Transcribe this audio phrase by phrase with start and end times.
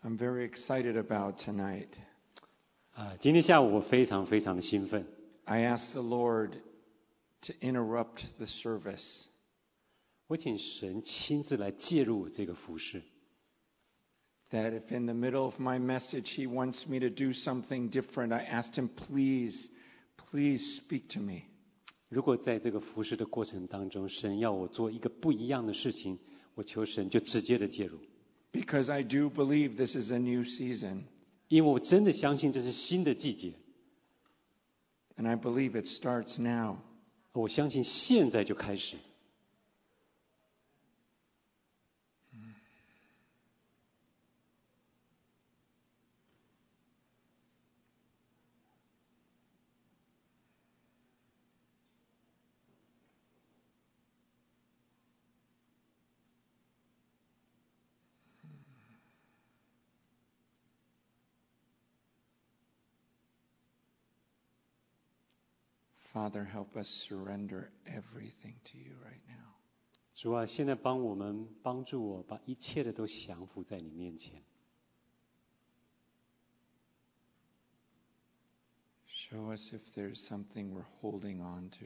[0.00, 1.88] I'm very excited about tonight.
[2.94, 5.04] 啊，今天下午我非常非常的兴奋。
[5.44, 6.52] I asked the Lord
[7.42, 9.24] to interrupt the service.
[10.28, 13.02] 我请神亲自来介入这个服事。
[14.50, 18.46] That if in the middle of my message he wants me to do something different, I
[18.46, 19.68] asked him, please,
[20.30, 21.42] please speak to me.
[22.08, 26.20] 如果在这个服事的过程当中，神要我做一个不一样的事情，
[26.54, 27.98] 我求神就直接的介入。
[28.51, 31.03] Because I do believe this is a new season.
[31.47, 33.53] 因为我真的相信这是新的季节，
[35.17, 36.77] And I believe it starts now.
[37.33, 38.97] 我相信现在就开始。
[66.17, 69.53] Father, help us surrender everything to you right now.
[70.13, 74.43] 主啊，现在帮我们帮助我，把一切的都降服在你面前。
[79.07, 81.85] Show us if there's something we're holding on to.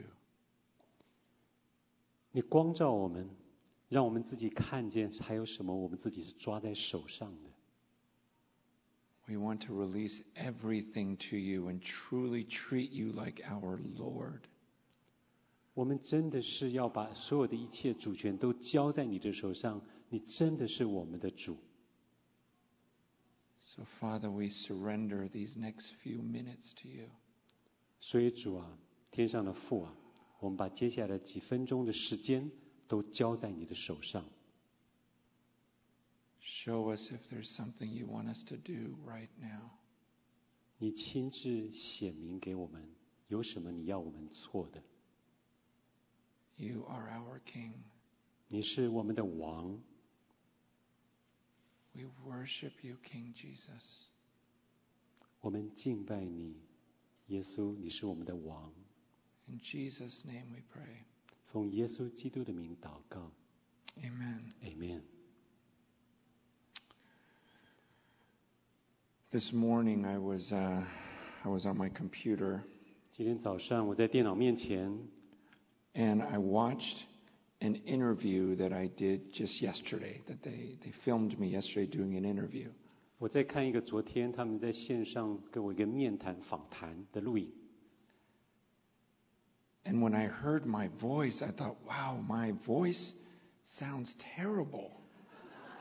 [2.32, 3.30] 你光照我们，
[3.88, 7.50] 让我们自己看见还有什么我们自己是抓在手上的。
[9.32, 14.42] We want to release everything to you and truly treat you like our Lord.
[15.74, 21.58] 我们真的是要把所有的一切主权都交在你的手上，你真的是我们的主。
[23.58, 27.10] So, Father, we surrender these next few minutes to you.
[28.00, 28.78] 所以主啊，
[29.12, 29.94] 天上的父啊，
[30.40, 32.50] 我们把接下来的几分钟的时间
[32.88, 34.26] 都交在你的手上。
[36.62, 39.72] Show us if there's something you want us to do right now.
[40.80, 42.88] 你亲自显明给我们，
[43.28, 44.84] 有什么你要我们做的？
[46.56, 47.74] You are our King.
[48.48, 49.82] 你是我们的王，
[51.94, 54.04] We worship you, King Jesus.
[55.42, 56.56] 我们敬拜你，
[57.28, 58.72] 耶稣，你是我们的王。
[59.48, 61.04] In Jesus' name we pray.
[61.52, 63.32] 奉耶稣基督的名祷告
[63.98, 64.52] Amen.
[64.62, 65.02] ，Amen。
[69.32, 70.84] This morning I was, uh,
[71.44, 72.62] I was on my computer
[73.12, 74.92] 今天早上我在电脑面前，
[75.94, 77.04] and I watched
[77.60, 80.22] an interview that I did just yesterday.
[80.28, 82.70] That they, they filmed me yesterday doing an interview.
[83.18, 87.52] 我在看一个昨天他们在线上跟我一个面谈访谈的录影。
[89.84, 93.14] And when I heard my voice, I thought, wow, my voice
[93.64, 94.92] sounds terrible.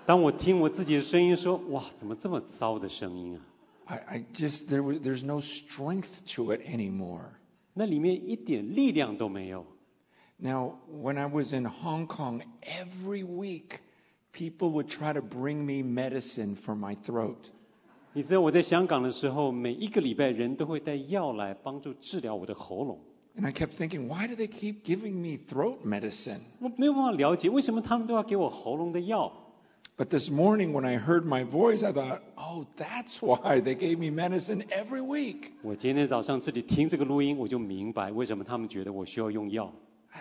[0.05, 3.41] 当我听我自己的声音说：“哇，怎么这么糟的声音啊
[3.87, 7.21] I, I just, there was, there's no strength to it anymore.？”
[7.75, 9.67] 那里面一点力量都没有。
[10.39, 13.81] Now, when I was in Hong Kong, every week
[14.33, 17.37] people would try to bring me medicine for my throat.
[18.13, 23.01] 你知道我在香港的时候，每一个礼拜人都会带药来帮助治疗我的喉咙。
[23.37, 26.41] And I kept thinking, why do they keep giving me throat medicine?
[26.61, 29.33] 我没有办法了解为什么他们都要给我喉咙的药。
[30.01, 33.99] But this morning when I heard my voice, I thought, oh, that's why they gave
[33.99, 35.53] me medicine every week.
[35.63, 39.73] 我今天早上自己听这个录音，我就明白为什么他们觉得我需要用药。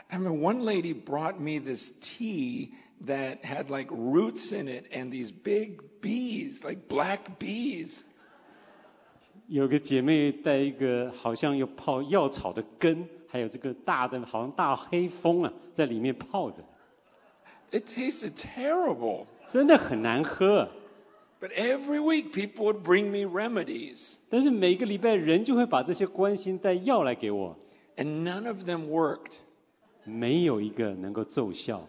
[0.07, 2.69] I mean, one lady brought me this tea
[3.05, 7.91] that had like roots in it and these big bees, like black bees.
[9.47, 16.63] 有个姐妹带一个好像有泡药草的根，还有这个大的好像大黑蜂啊，在里面泡着，
[17.71, 19.25] It tasted terrible.
[19.51, 20.69] 真的很难喝。
[21.41, 27.57] But every week people would bring me remedies, 但是每个礼拜人就会把这些关心带药来给我，
[27.97, 29.33] and none of them worked.
[30.05, 31.87] 没有一个能够奏效。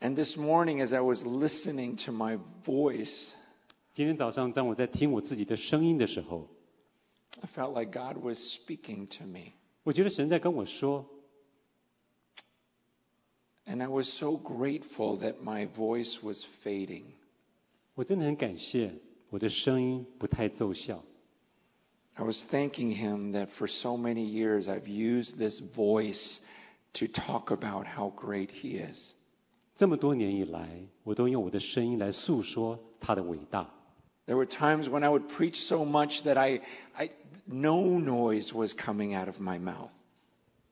[0.00, 3.30] And this morning, as I was listening to my voice,
[3.94, 6.48] 今天早上，当我在听我自己的声音的时候，
[7.40, 9.52] I felt like God was speaking to me.
[9.84, 11.06] 我觉得神在跟我说，
[13.66, 17.04] And I was so grateful that my voice was fading.
[17.94, 18.92] 我真的很感谢
[19.30, 21.02] 我的声音不太奏效。
[22.14, 26.40] I was thanking Him that for so many years I've used this voice
[26.94, 29.14] to talk about how great He is.
[29.76, 30.68] 这么多年以来，
[31.02, 33.70] 我都用我的声音来诉说他的伟大。
[34.26, 36.60] There were times when I would preach so much that I,
[36.94, 37.10] I,
[37.46, 39.92] no noise was coming out of my mouth.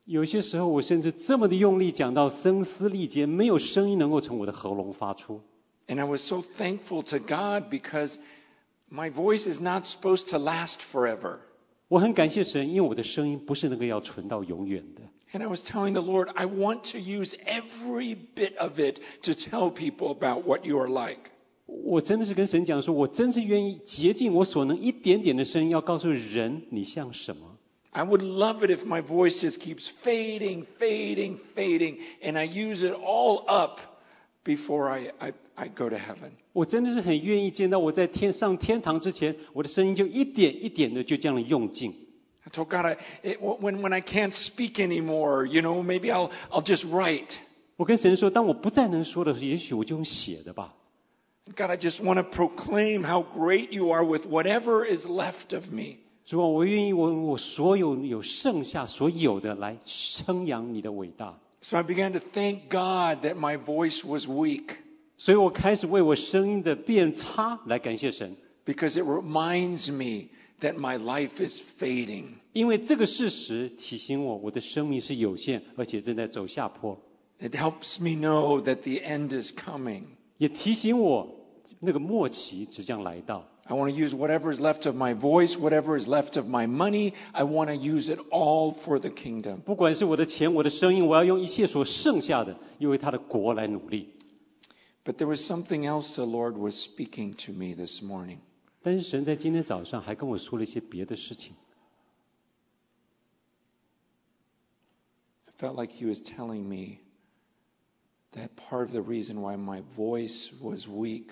[0.05, 5.41] 有些时候，我甚至这么的用力讲到声嘶力竭，没有声音能够从我的喉咙发出。
[5.87, 8.17] And I was so thankful to God because
[8.91, 11.39] my voice is not supposed to last forever.
[11.89, 15.03] 我很感谢神，因为我的声音不是那个要存到永远的。
[15.33, 19.33] And I was telling the Lord, I want to use every bit of it to
[19.33, 21.31] tell people about what you are like.
[21.67, 27.59] 我真的是跟神讲说，我真是愿意竭尽我所能一点点的声音，要告诉人你像什么。
[27.95, 32.83] I would love it if my voice just keeps fading, fading, fading, and I use
[32.83, 33.79] it all up
[34.45, 36.31] before I, I, I go to heaven.
[36.53, 41.93] 我真的是很愿意见到我在天上天堂之前，我的声音就一点一点的就这样的用尽。
[42.43, 46.31] I told God, I, it, when, when I can't speak anymore, you know, maybe I'll,
[46.51, 47.35] I'll just write.
[47.77, 50.75] 我跟神说，当我不再能说的时候，也许我就用写的吧。
[51.57, 55.71] God, I just want to proclaim how great you are with whatever is left of
[55.73, 55.97] me.
[56.26, 61.38] 主啊，我愿意我我所有有剩下所有的来称扬你的伟大。
[61.62, 64.76] So I began to thank God that my voice was weak
[65.18, 68.36] 所以我开始为我声音的变差来感谢神
[68.66, 70.30] ，because it reminds me
[70.62, 72.26] that my life is fading.
[72.54, 76.98] 因为这个事实提醒我，我的生命是有限，而且正在走下坡
[77.40, 80.04] ，It helps me know that the end is coming.
[80.40, 81.36] 也提醒我
[81.80, 83.46] 那个末期即将来到。
[83.67, 87.15] I want to use whatever is left of my voice, whatever is left of my money.
[87.33, 89.61] I want to use it all for the kingdom.
[89.61, 94.09] 不管是我的钱，我的声音，我要用一切所剩下的，因为他的国来努力。
[95.05, 98.39] But there was something else the Lord was speaking to me this morning.
[98.83, 101.55] 但是神在今天早上还跟我说了一些别的事情，
[105.47, 106.99] I felt like He was telling me
[108.33, 111.29] that part of the reason why my voice was weak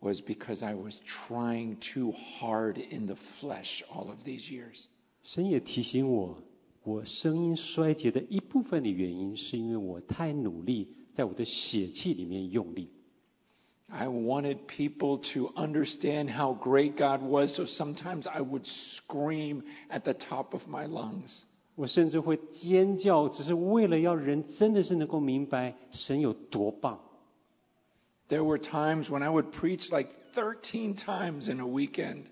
[0.00, 4.86] was because I was trying too hard in the flesh all of these years.
[5.22, 6.38] 神也提醒我，
[6.84, 12.90] 我声音衰竭的一部分的原因，是因为我太努力在我的血气里面用力。
[13.88, 20.00] I wanted people to understand how great God was, so sometimes I would scream at
[20.00, 21.42] the top of my lungs.
[21.76, 27.00] 我甚至会尖叫，只是为了要人真的是能够明白神有多棒。
[28.30, 32.24] There were times when I would preach like 13 times in a weekend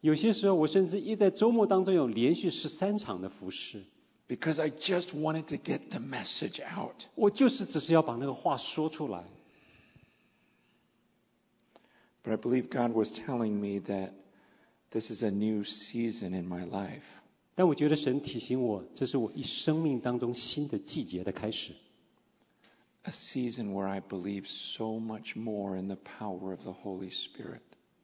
[0.00, 3.84] 有些时候，我甚至一在周末当中有连续十三场的服饰，
[4.28, 7.04] because I just wanted to get the message out.
[7.14, 9.24] 我就是只是要把那个话说出来。
[12.24, 14.10] But I believe God was telling me that
[14.90, 17.02] this is a new season in my life.
[17.54, 21.72] 但我觉得神提醒我，这是我一生命当中新的季节的开始，
[23.06, 27.62] A season where I believe so much more in the power of the Holy Spirit.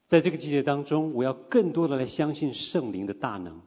[0.08, 3.62] 在这个季节当中，我要更多的来相信圣灵的大能。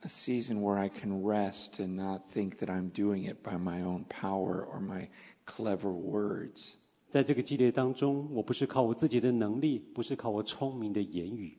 [0.00, 3.82] A season where I can rest and not think that I'm doing it by my
[3.82, 5.08] own power or my
[5.46, 6.72] clever words.
[7.10, 11.58] 在这个季节当中，我不是靠我自己的能力，不是靠我聪明的言语，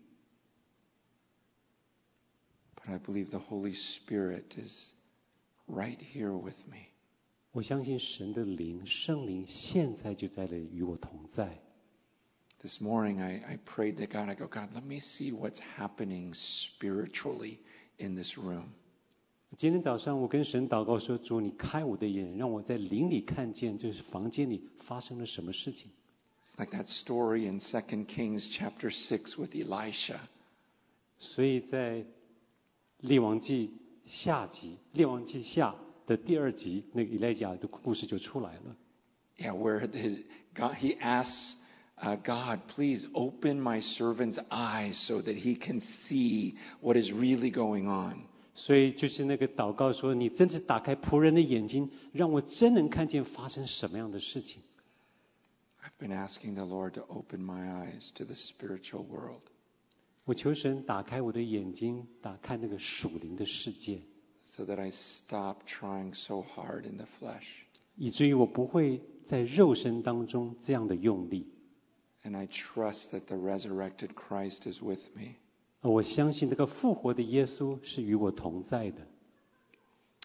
[2.76, 4.92] But I believe the Holy Spirit is
[5.68, 6.90] right here with me.
[7.53, 11.61] 我相信神的灵，圣灵现在就在这里与我同在。
[12.63, 14.29] This morning I, I prayed to God.
[14.29, 17.59] I go, God, let me see what's happening spiritually
[17.99, 18.67] in this room.
[19.57, 25.91] 今天早上我跟神祷告说：“主，你开我的眼，让我在灵里看见就是房间里发生了什么事情。
[26.45, 30.21] It's like that story in Second Kings chapter six with Elisha.
[31.19, 32.05] ”所以在
[33.01, 33.73] 列王记
[34.05, 35.75] 下集，列王记下
[36.10, 38.76] 的第二集，那个以莱亚的故事就出来了。
[39.38, 41.56] Yeah, where his, God, he asks
[41.98, 47.52] uh, God, please open my servant's eyes so that he can see what is really
[47.52, 48.28] going on.
[48.54, 54.62] 所以就是那个祷告说：“你真是打开仆人的眼睛，让我真能看见发生什么样的事情。
[55.84, 59.42] I've been asking the Lord to open my eyes to the spiritual world
[60.24, 64.00] ”我求神打开我的眼睛，打开那个属灵的世界，
[64.50, 67.46] so that I stop trying so hard in the flesh
[67.96, 71.48] 以至于我不会在肉身当中这样的用力。
[72.26, 75.36] and I trust that the resurrected Christ is with me.
[75.82, 79.08] 而我相信这个复活的耶稣是与我同在的。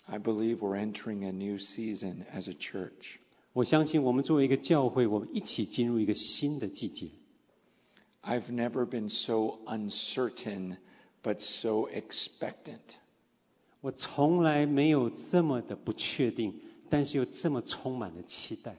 [0.06, 3.18] I believe we're entering a new season as a church.
[3.52, 7.10] 我相信我们作为一个教会，我们一起进入一个新的季节。
[8.22, 10.78] I've never been so uncertain
[11.22, 12.96] but so expectant.
[13.84, 16.54] 我从来没有这么的不确定，
[16.88, 18.76] 但是又这么充满了期待。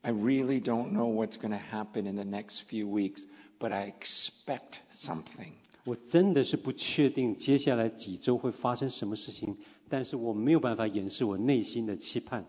[0.00, 3.24] I really don't know what's going to happen in the next few weeks,
[3.58, 5.52] but I expect something.
[5.84, 9.56] 我真的是不确定接下来几周会发生什么事情，
[9.88, 12.44] 但是我没有办法掩饰我内心的期盼。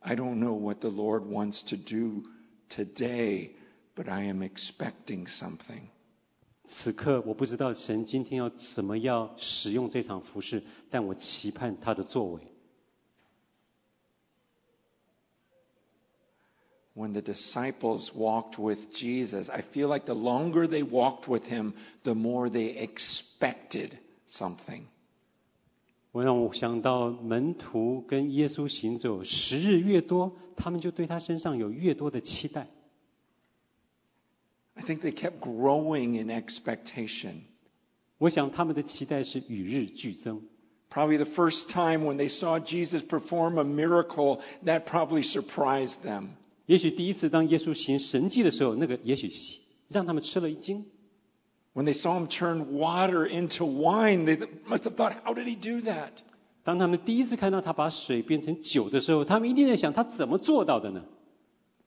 [0.00, 2.24] I don't know what the Lord wants to do
[2.68, 3.50] today,
[3.94, 5.82] but I am expecting something.
[6.67, 12.41] 此刻我不知道神今天要怎么要使用这场服饰，但我期盼他的作为。
[16.93, 22.15] When the disciples walked with Jesus, I feel like the longer they walked with him, the
[22.15, 23.91] more they expected
[24.27, 24.81] something.
[26.11, 32.67] 我让我想到门徒跟耶稣行走时日越多，他们就对他身上有越多的期待。
[34.76, 37.42] I think they kept growing in expectation.
[38.18, 40.42] 我想他们的期待是与日俱增。
[40.90, 46.28] Probably the first time when they saw Jesus perform a miracle, that probably surprised them.
[46.66, 49.30] 也许第一次当耶稣行神迹的时候，那个也许
[49.88, 50.86] 让他们吃了一惊。
[51.74, 54.36] When they saw him turn water into wine, they
[54.68, 56.10] must have thought, how did he do that?
[56.64, 61.02] 当他们第一次看到他把水变成酒的时候，他们一定在想他怎么做到的呢？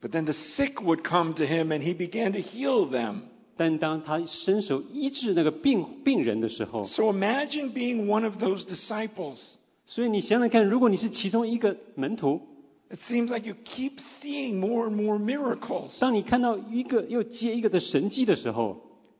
[0.02, 3.22] But then the sick would come to him and he began to heal them.
[3.58, 9.38] 但当他伸手医治那个病病人的时候， So imagine being one of those disciples.
[9.86, 12.42] 所以你想想看，如果你是其中一个门徒，
[12.90, 18.78] It seems like you keep seeing more and more miracles 当你看到一个又接一个的神迹的时候，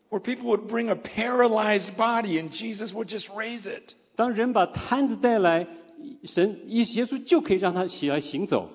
[0.10, 3.96] where people would bring a paralyzed body and Jesus would just raise it.
[4.16, 5.66] 当人把摊子带来，
[6.26, 8.70] 神耶耶稣就可以让他起来行走，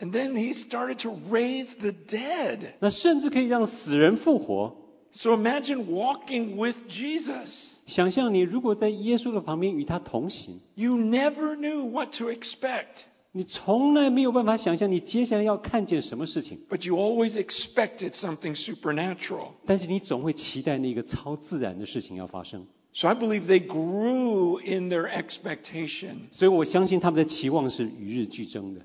[0.00, 2.74] And then he started to raise the dead.
[2.80, 4.76] 那甚至可以让死人复活。
[5.12, 7.70] So imagine walking with Jesus.
[7.86, 19.52] 想象你如果在耶稣的旁边与他同行， You never knew what to expect, 你从来没有办法想象你接下来要看见什么事情， but you always expected something supernatural.
[19.64, 22.66] 但是你总会期待那个超自然的事情要发生。
[22.92, 26.16] So I believe they grew in their expectation.
[26.32, 28.82] 所以我相信他们的期望是与日俱增的。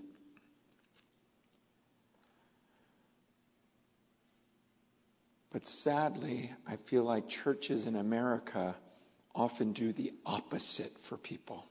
[5.55, 8.75] But sadly, I feel like churches in America
[9.33, 11.63] often do the opposite for people.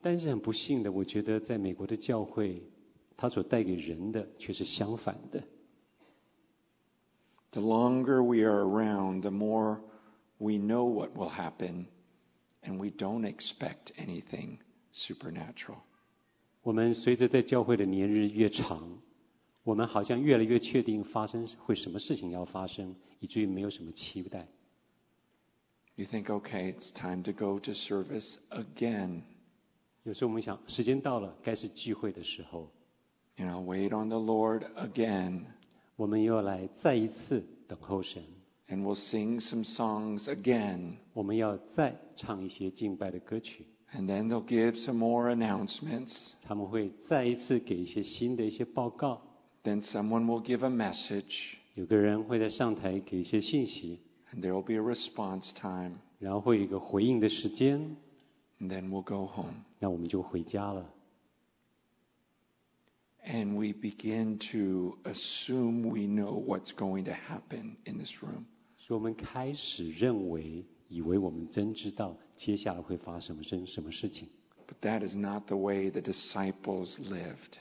[0.00, 2.62] 但是很不幸的，我觉得在美国的教会，
[3.16, 5.42] 它所带给人的却是相反的。
[7.52, 9.80] The longer we are around, the more
[10.38, 11.86] we know what will happen,
[12.62, 14.58] and we don't expect anything
[14.92, 15.78] supernatural.
[16.62, 18.98] 我们随着在教会的年日越长，
[19.62, 24.46] 我们好像越来越确定发生会什么事情要发生，以至于没有什么期待。
[25.96, 29.22] You think, okay, it's time to go to service again.
[30.02, 32.68] 有时候我们想，时间到了，该是聚会的时候，
[33.36, 35.44] You know, wait on the Lord again,
[35.96, 38.22] 我们又要来再一次等候神，
[38.68, 40.96] and we'll sing some songs again.
[41.14, 46.32] 我们要再唱一些敬拜的歌曲， And then they'll give some more announcements.
[46.42, 49.22] 他们会再一次给一些新的一些报告，
[49.62, 54.00] Then someone will give a message, 有个人会在上台给一些信息，
[54.32, 57.96] and there will be a response time, 然后会有一个回应的时间，
[58.60, 59.54] and then we'll go home.
[59.78, 60.90] 那我们就回家了。
[63.26, 68.44] And we begin to assume we know what's going to happen in this room.
[68.76, 74.28] 所以我们开始认为，以为我们真知道接下来会发生什么什么事情，
[74.66, 77.58] But that is not the way the disciples lived.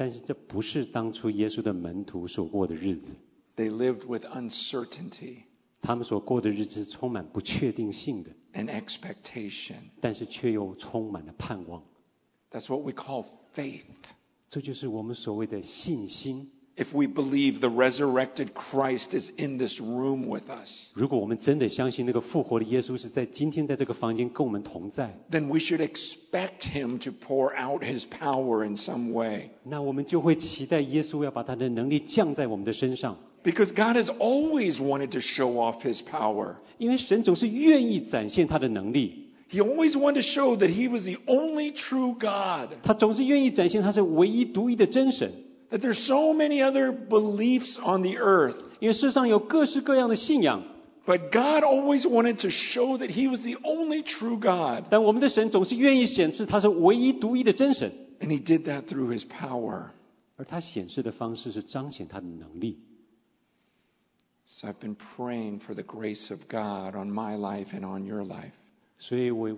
[0.00, 3.14] 但是这不是当初耶稣的门徒所过的日子
[3.54, 5.42] ，They lived with uncertainty
[5.82, 9.90] 他们所过的日子是充满不确定性的，and expectation.
[10.00, 11.82] 但是却又充满了盼望。
[12.50, 13.82] That's what we call faith.
[14.48, 16.50] 这就是我们所谓的信心。
[16.79, 25.79] If we believe the resurrected Christ is in this room with us, 如果我们真的相信那个复活的耶稣是在今天在这个房间跟我们同在， then we should
[25.79, 29.51] expect him to pour out his power in some way.
[29.63, 33.15] 那我们就会期待耶稣要把他的能力降在我们的身上，
[33.45, 36.55] Because God has always wanted to show off his power.
[36.77, 42.75] 因为神总是愿意展现他的能力， He always wanted to show that he was the only true God.
[42.83, 45.31] 他总是愿意展现他是唯一独一的真神。
[45.71, 48.55] That there's so many other beliefs on the earth.
[48.79, 50.63] 因为世上有各式各样的信仰，
[51.05, 54.85] But God always wanted to show that he was the only true God.
[54.89, 59.89] 但我们的神总是愿意显示他是唯一独一的真神， And he did that through his power.
[60.37, 62.79] 而他显示的方式是彰显他的能力。
[64.47, 68.23] So I've been praying for the grace of God on my life and on your
[68.23, 68.51] life.
[68.97, 69.49] 所以我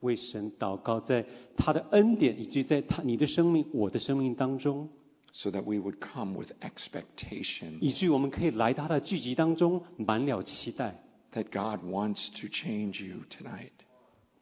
[0.00, 4.88] 为神祷告，在他的恩典以及在他你的生命、我的生命当中，
[5.34, 11.02] so that we would come with expectation 以至于我们可以来到他的聚集当中，满了期待。
[11.32, 13.70] that God wants to change you tonight.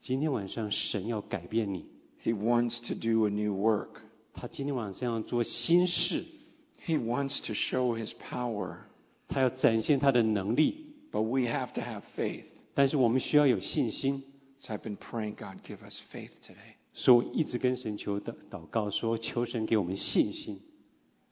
[0.00, 1.84] 今天晚上神要改变你，
[2.24, 4.00] He wants to do a new work.
[4.32, 6.24] 他今天晚上要做新事，
[6.86, 8.76] He wants to show his power.
[9.28, 12.44] 他要展现他的能力， but we have to have faith.
[12.72, 14.24] 但是我们需要有信心。
[14.56, 20.62] So I've been praying, God, give us faith today 所以我一直跟神求的祷告说，求神给我们信心。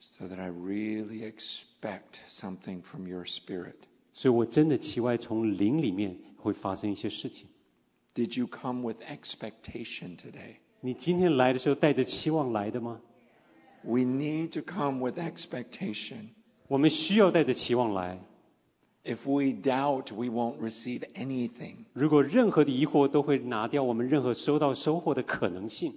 [0.00, 3.76] so that I really expect something from your spirit.
[4.12, 7.48] 所以我真的期待从灵里面会发生一些事情。
[8.14, 10.56] Did you come with expectation today?
[10.80, 13.00] 你今天来的时候带着期望来的吗？
[13.82, 16.28] We need to come with expectation.
[16.68, 18.18] 我们需要带着期望来。
[19.04, 21.84] If we doubt, we won't receive anything.
[21.92, 25.92] 如果任何的疑惑都会拿掉我们任何收到收获的可能性。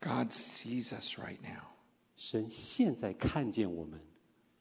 [0.00, 1.69] God sees us right now.
[2.20, 4.00] 神现在看见我们，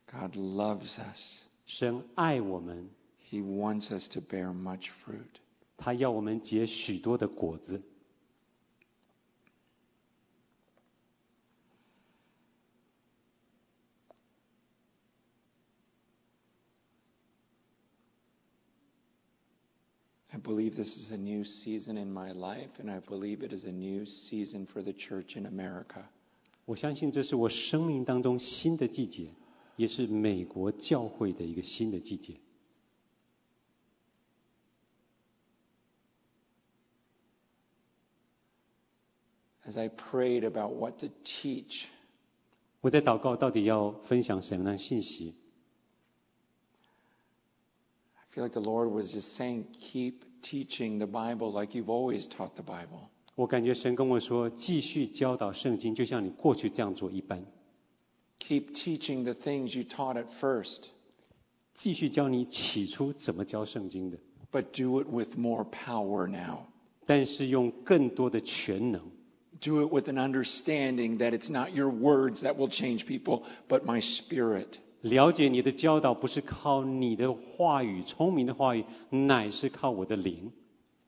[0.05, 1.43] God loves us.
[1.65, 2.89] 神爱我们，
[3.29, 5.39] He wants us to bear much fruit.
[5.77, 7.81] 他要我们结许多的果子。
[20.29, 23.65] I believe this is a new season in my life, and I believe it is
[23.65, 26.09] a new season for the church in America.
[26.64, 29.34] 我相信这是我生命当中新的季节，
[29.76, 32.36] 也是美国教会的一个新的季节。
[39.66, 41.84] As I prayed about what to teach,
[42.80, 45.34] 我在祷告到底要分享什么样的信息
[48.16, 52.54] ？I feel like the Lord was just saying, keep teaching the Bible like you've always taught
[52.54, 53.10] the Bible.
[53.40, 57.42] 我感觉神跟我说，继续教导圣经，就像你过去这样做一般
[58.38, 60.80] ，Keep teaching the things you taught at first,
[61.74, 64.18] 继续教你起初怎么教圣经的
[64.52, 66.66] ，but do it with more power now.
[67.06, 69.00] 但是用更多的全能
[69.58, 74.02] ，Do it with an understanding that it's not your words that will change people, but my
[74.02, 74.66] spirit.
[75.00, 80.52] 了解你的教导不是靠你的话语、聪明的话语，乃是靠我的灵。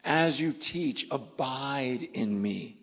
[0.03, 2.75] As you teach, abide in me.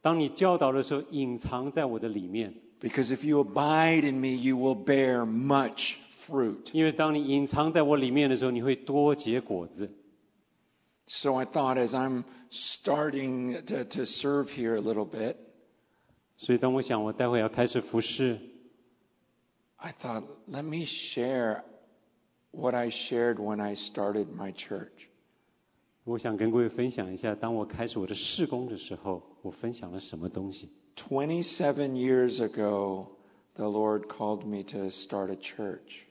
[0.00, 5.94] 当你教导的时候，隐藏在我的里面， Because if you abide in me, you will bear much
[6.26, 6.70] fruit.
[6.72, 9.90] 因为当你隐藏在我里面的时候，你会多结果子。
[11.06, 15.36] So I thought as I'm starting to, to serve here a little bit,
[16.36, 18.38] 所以当我想我待会要开始服侍，
[19.76, 21.62] I thought, let me share
[22.50, 25.08] what I shared when I started my church.
[26.06, 30.68] 我想跟各位分享一下，当我开始我的事工的时候，我分享了什么东西。
[30.96, 33.06] 27 years ago,
[33.54, 36.02] the Lord called me to start a church.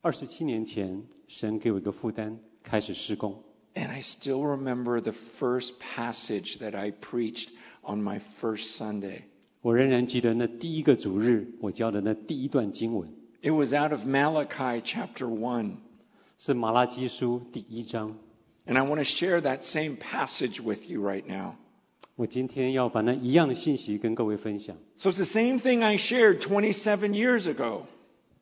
[0.00, 3.42] 二十七年前，神给我一个负担，开始施工。
[3.74, 7.48] And I still remember the first passage that I preached
[7.82, 9.22] on my first Sunday.
[9.62, 13.08] 我仍然记得那第一个主日，我教的那第一段经文
[13.40, 15.70] It was out of Malachi chapter 1.
[16.36, 18.18] 是马拉基书第一章。
[18.66, 21.56] And I want to share that same passage with you right now.
[22.14, 27.82] 我今天要把那一样的信息跟各位分享， So it's the same thing I shared 27 years ago.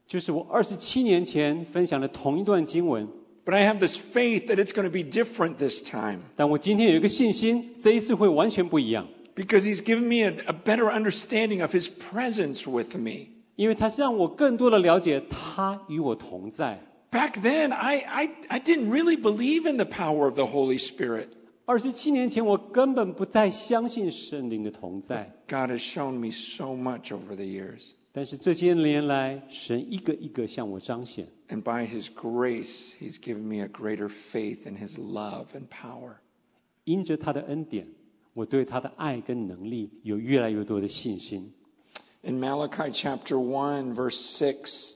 [0.06, 3.08] 就是我二十七年前分享的同一段经文，
[3.46, 9.60] But I have this faith that it's going to be different this time 但我今天有一个信心，这一次会完全不一样， because
[9.62, 13.28] He's given me a, a better understanding of His presence with me.
[13.56, 16.80] 因为它是让我更多的了解他与我同在。
[17.10, 21.28] Back then, I, I, I didn't really believe in the power of the Holy Spirit.
[21.66, 27.92] 二十七年前，我根本不再相信圣灵的同在， God has shown me so much over the years.
[28.12, 35.68] 但是这些年来，神一个一个向我彰显， And by His grace, He's given me a greater faith in His love and
[35.68, 36.14] power.
[36.84, 37.86] 因着他的恩典，
[38.34, 41.52] 我对他的爱跟能力有越来越多的信心。
[42.22, 44.93] In Malachi chapter 1, verse 6,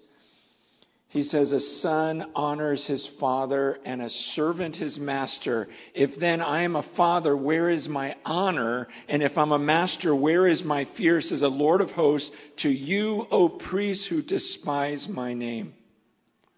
[1.09, 5.69] he says, A son honors his father and a servant his master.
[5.95, 8.89] If then I am a father, where is my honor?
[9.09, 11.21] And if I'm a master, where is my fear?
[11.21, 15.75] Says the Lord of hosts, to you, O priests who despise my name.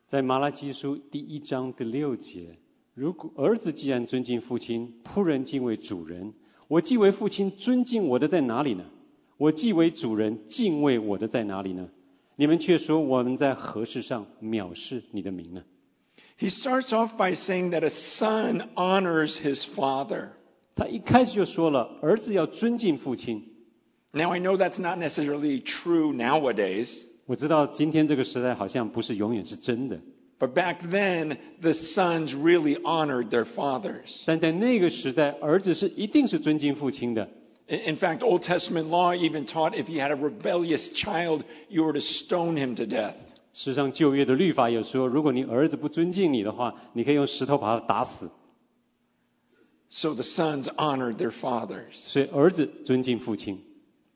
[0.08, 2.56] 在马拉基书第一章第六节，
[2.94, 6.32] 如果儿子既然尊敬父亲，仆人敬畏主人，
[6.68, 8.84] 我既为父亲尊敬我的在哪里呢？
[9.36, 11.90] 我既为主人敬畏我的在哪里呢？
[12.36, 15.62] 你们却说我们在何事上藐视你的名呢？
[16.38, 20.28] He starts off by saying that a son honors his father.
[20.74, 23.42] 他一开始就说了，儿子要尊敬父亲。
[24.12, 26.94] Now I know that's not necessarily true nowadays.
[27.24, 29.98] 我知道今天这个时代好像不是永远是真的，
[30.38, 34.22] But back then, the sons really honored their fathers.
[34.26, 37.30] 但在那个时代，儿子是一定是尊敬父亲的。
[37.70, 41.82] In in fact, Old Testament law even taught if you had a rebellious child, you
[41.82, 43.14] were to stone him to death.
[43.52, 48.30] 事实上，旧约的律法有说，如果你儿子不尊敬你的话，你可以用石头把他打死。
[49.88, 51.92] So the sons honored their fathers.
[51.92, 53.62] 所以儿子尊敬父亲。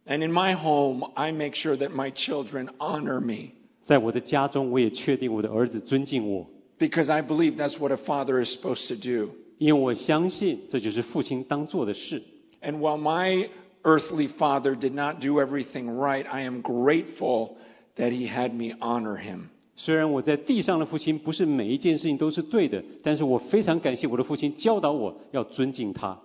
[0.07, 6.47] And in my home, I make sure that my children honor me 在我的家中，我也确定我的儿子尊敬我，
[6.79, 9.33] because I believe that's what a father is supposed to do.
[9.59, 12.23] 因为我相信这就是父亲当做的事。
[12.65, 13.49] And while my
[13.85, 17.57] earthly father did not do everything right, I am grateful
[17.97, 19.49] that he had me honor him.
[19.77, 26.19] 虽然我在地上的父亲不是每一件事情都是对的，但是我非常感谢我的父亲教导我要尊敬他。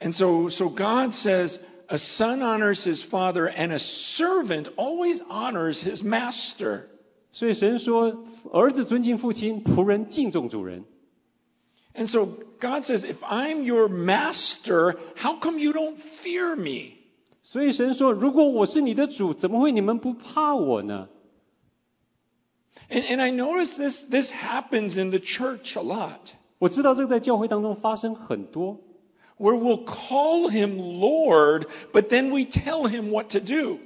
[0.00, 1.56] And so, so God says,
[1.88, 6.88] a son honors his father, and a servant always honors his master.
[7.30, 10.84] 所以神说，儿子尊敬父亲，仆人敬重主人。
[11.94, 12.26] And so
[12.60, 16.92] God says, if I'm your master, how come you don't fear me?
[17.42, 21.08] 所以神说，如果我是你的主，怎么会你们不怕我呢？
[22.90, 26.20] And, and I notice this, this happens in the church a lot,
[26.58, 28.78] 我知道这个在教会当中发生很多，
[29.38, 33.78] where we'll call him Lord, but then we tell him what to do.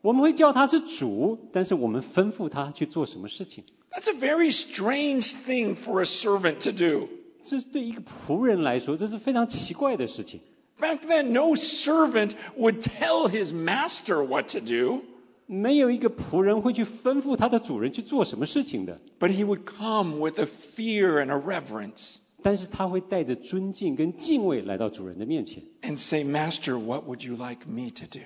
[0.00, 3.64] 我们会叫他是主，但是我们吩咐他去做什么事情。
[3.90, 7.08] That's a very strange thing for a servant to do.
[7.46, 10.40] 这对一个仆人来说，这是非常奇怪的事情。
[10.78, 15.02] Back then, no servant would tell his master what to do,
[15.46, 26.76] 没有一个仆人会去吩咐他的主人去做什么事情的， but he would come with a fear and a reverence 但是他会带着尊敬跟敬畏来到主人的面前， and say, Master,
[26.76, 28.20] what would you like me to do?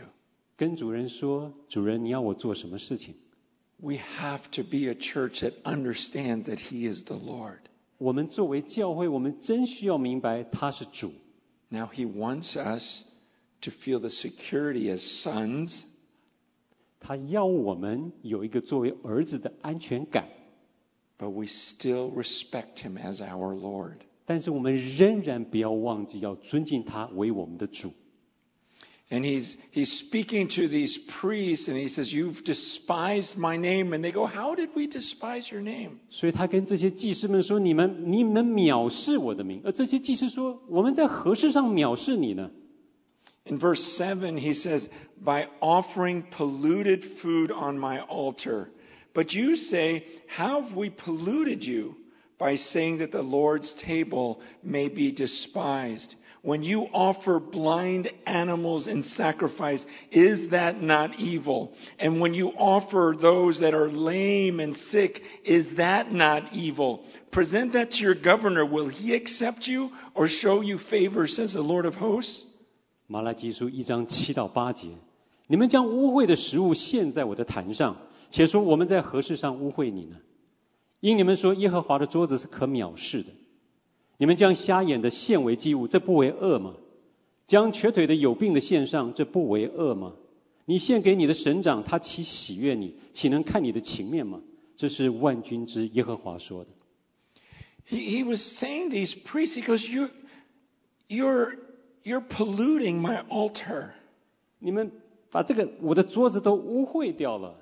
[0.56, 3.14] 跟主人说：“主人，你要我做什么事情
[3.78, 7.58] We have to be a church that understands that he is the Lord.？”
[8.00, 11.12] 我们作为教会，我们真需要明白他是主。
[11.68, 13.04] Now, he wants us
[13.62, 15.82] to feel the security as sons,
[17.00, 20.28] 他要我们有一个作为儿子的安全感，
[21.18, 23.96] but we still respect him as our Lord.
[24.24, 27.92] 但是我们仍然不要忘记要尊敬他为我们的主。
[29.10, 33.92] And he's, he's speaking to these priests and he says, You've despised my name.
[33.92, 36.00] And they go, How did we despise your name?
[36.10, 42.50] 所以他跟这些祭司们说：“你们你们藐视我的名。”而这些祭司说：“我们在何事上藐视你呢？”
[43.48, 44.88] In verse 7, he says,
[45.24, 48.70] By offering polluted food on my altar.
[49.14, 51.94] But you say, How have we polluted you?
[52.38, 56.16] By saying that the Lord's table may be despised.
[56.42, 61.72] When you offer blind animals in sacrifice, is that not evil?
[61.98, 67.00] And when you offer those that are lame and sick, is that not evil?
[67.32, 68.64] Present that to your governor.
[68.64, 72.44] Will he accept you or show you favor, says the Lord of hosts?
[73.08, 74.88] 马拉基书一章七到八节，
[75.48, 77.96] 你们将污秽的食物献在我的坛上，
[78.30, 80.16] 且说我们在何事上污秽你呢？
[81.00, 83.30] 因你们说耶和华的桌子是可藐视的，
[84.21, 86.75] 你们将瞎眼的献为祭物，这不为恶吗？
[87.47, 90.13] 将瘸腿的有病的献上，这不为恶吗？
[90.65, 92.93] 你献给你的省长，他岂喜悦你？
[93.13, 94.39] 岂能看你的情面吗？
[94.77, 96.69] 这是万军之耶和华说的。
[97.89, 100.11] He, he was saying these priests, he goes, you're,
[101.07, 101.55] you're,
[102.03, 103.87] you're polluting my altar.
[104.59, 104.91] 你们
[105.31, 107.55] 把这个我的桌子都污秽掉了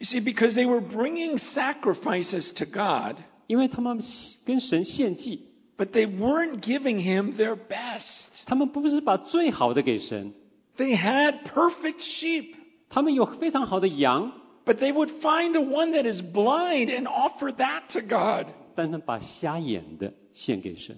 [0.00, 3.99] ，You see, because they were bringing sacrifices to God, 因为他们
[4.45, 5.41] 跟神献祭，
[5.77, 8.41] but they weren't giving him their best.
[8.45, 10.33] 他们不是把最好的给神，
[10.77, 12.53] They had perfect sheep,
[12.89, 14.31] 他们有非常好的羊，
[14.65, 18.47] but they would find the one that is blind and offer that to God.
[18.75, 20.95] 但他们把瞎眼的献给神。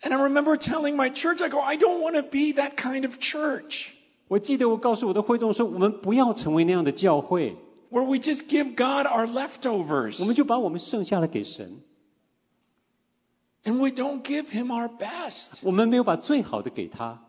[0.00, 3.04] And I remember telling my church, I go, I don't want to be that kind
[3.04, 3.86] of church
[4.28, 7.56] 我记得我告诉我的会众说，我们不要成为那样的教会，
[7.92, 11.80] where we just give God our leftovers 我们就把我们剩下的给神，
[13.64, 15.58] and we don't give him our best.
[15.62, 17.22] 我们没有把最好的给他。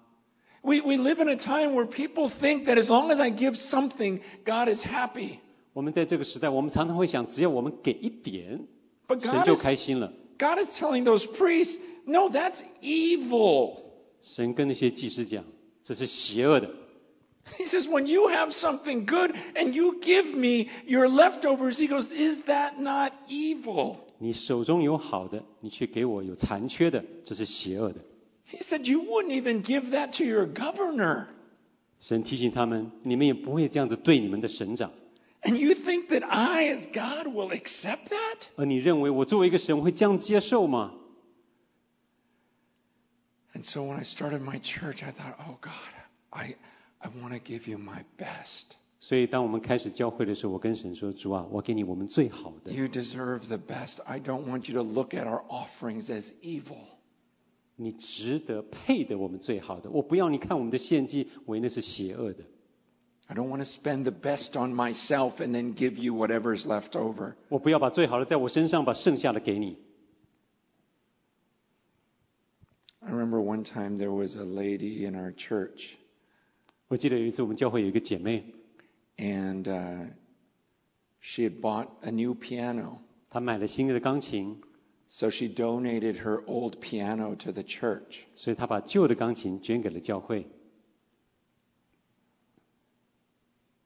[0.62, 3.55] We, we live in a time where people think that as long as I give
[3.55, 5.39] something, God is happy.
[5.71, 8.67] 我们在这个时代，我们常常会想，只要我们给一点，
[9.08, 10.12] But 神 God 就 is, 开心了。
[10.38, 13.77] God is telling those priests, no, that's evil.
[14.21, 15.45] 神跟那些祭司讲，
[15.84, 16.69] 这是邪恶的。
[17.58, 22.12] He says, when you have something good and you give me your leftovers, he goes,
[22.12, 23.97] is that not evil?
[24.19, 28.01] 你手中有好的，你却给我有残缺的，这是邪恶的。
[28.51, 31.27] He said, you wouldn't even give that to your governor.
[31.99, 34.91] 神提醒他们，你们也不会这样子对你们的省长。
[35.41, 38.47] And you think that I, as God, will accept that?
[38.58, 40.93] 而你认为我作为一个神会这样接受吗？
[43.53, 45.71] And so when I started my church, I thought, oh God,
[46.29, 46.55] I,
[47.03, 48.75] I want to give you my best.
[48.99, 54.01] 所以，当我们开始教会的时候，我跟神说：“主啊，我给你我们最好的， You deserve the best.
[54.03, 56.84] I don't want you to look at our offerings as evil.
[57.77, 59.89] 你值得配得我们最好的。
[59.89, 62.43] 我不要你看我们的献祭为那是邪恶的。
[63.27, 66.89] I don't want to spend the best on myself and then give you whatever's left
[66.91, 67.36] over.
[67.47, 69.77] 我不要把最好的在我身上，把剩下的给你。
[72.99, 75.93] I remember one time there was a lady in our church,
[76.93, 78.43] 我记得有一次我们教会有一个姐妹，
[79.17, 80.08] and uh,
[81.21, 82.97] she had bought a new piano.
[83.29, 84.62] 她买了新的钢琴，
[85.08, 88.21] So she donated her old piano to the church.
[88.36, 90.47] 所以她把旧的钢琴捐给了教会。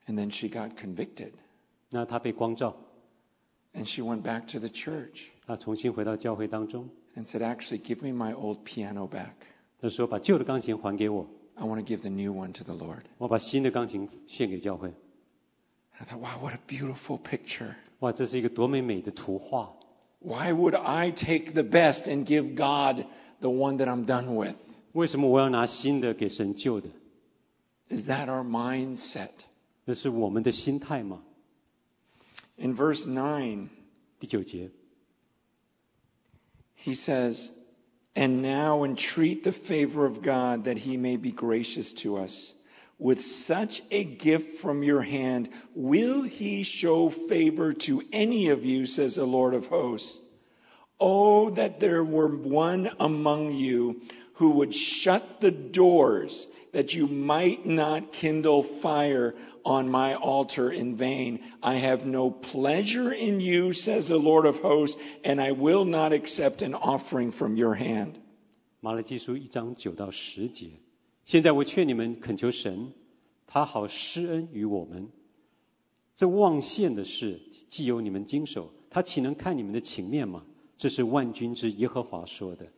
[0.06, 1.32] And then she got convicted.
[1.90, 2.76] 那她被光照，
[3.74, 6.90] And she went back to the church 她重新回到教会当中。
[7.16, 9.34] and said, Actually, give me my old piano back.
[9.80, 13.04] 她说：“把旧的钢琴还给我， I want to give the new one to the Lord.
[13.18, 14.94] 我把新的钢琴献给教会。
[15.92, 17.76] I thought, wow, what a beautiful picture.
[18.00, 19.74] ”哇，这是一个多美美的图画！
[20.20, 23.06] Why would I take the best and give God
[23.40, 24.56] the one that I'm done with?
[24.94, 26.90] 为什么我要拿新的给神旧的？
[27.90, 29.30] Is that our mindset?
[29.86, 31.24] 那是我们的心态吗？
[32.58, 33.68] In verse 9,
[34.20, 34.72] 第九节，
[36.84, 37.50] he says,
[38.19, 42.53] and now entreat the favor of God that he may be gracious to us.
[42.99, 48.87] With such a gift from your hand, will he show favor to any of you,
[48.87, 50.19] says the Lord of hosts?
[50.99, 54.01] Oh, that there were one among you
[54.39, 60.97] who would shut the doors that you might not kindle fire on my altar in
[60.97, 61.41] vain.
[61.61, 66.13] I have no pleasure in you, says the Lord of hosts, and I will not
[66.13, 68.15] accept an offering from your hand.
[68.81, 70.69] 马拉基书一章九到十节，
[71.25, 72.93] 现在我劝你们恳求神，
[73.47, 75.09] 他好施恩于我们。
[76.15, 80.45] 这望线的事，既由你们经手，他岂能看你们的情面吗？
[80.77, 82.69] 这是万军之耶和华说的。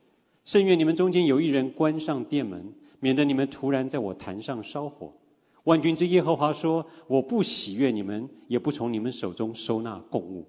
[0.50, 5.14] 甚愿你们中间有一人关上殿门，免得你们突然在我坛上烧火。
[5.62, 10.48] 万军之耶和华说：我不喜悦你们，也不从你们手中收纳供物。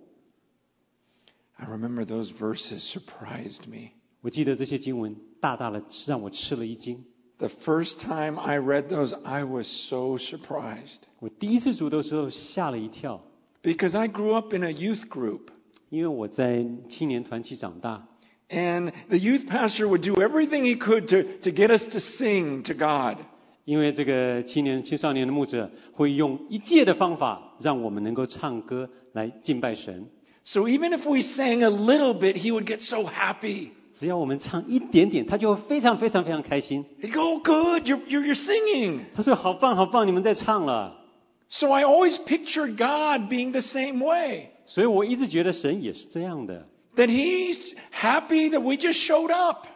[1.54, 3.92] I remember those verses surprised me.
[4.22, 7.06] 我记得这些经文大大的让我吃了一惊。
[7.38, 13.22] The first time I read those, I was so surprised 我第一次读的时候吓了一跳
[13.62, 15.42] ，because I grew up in a youth group.
[15.90, 18.08] 因为我在青年团体长大，
[18.51, 22.75] And the youth pastor would do everything he could to, to get us to sing to
[22.75, 23.19] God.
[23.65, 30.07] 因为这个青年青少年的牧者会用一切的方法让我们能够唱歌来敬拜神。
[30.45, 33.71] So even if we sang a little bit, he would get so happy.
[33.99, 36.85] 只要我们唱一点点，他就会非常非常非常开心。
[37.03, 39.01] He'd go, oh, good, you're, you're, you're singing.
[39.17, 41.03] 他说：“好棒，好棒，你们在唱了。
[41.49, 44.51] So I always pictured God being the same way.
[44.67, 46.69] ”所以我一直觉得神也是这样的。
[46.97, 49.67] That he's happy that we just showed up.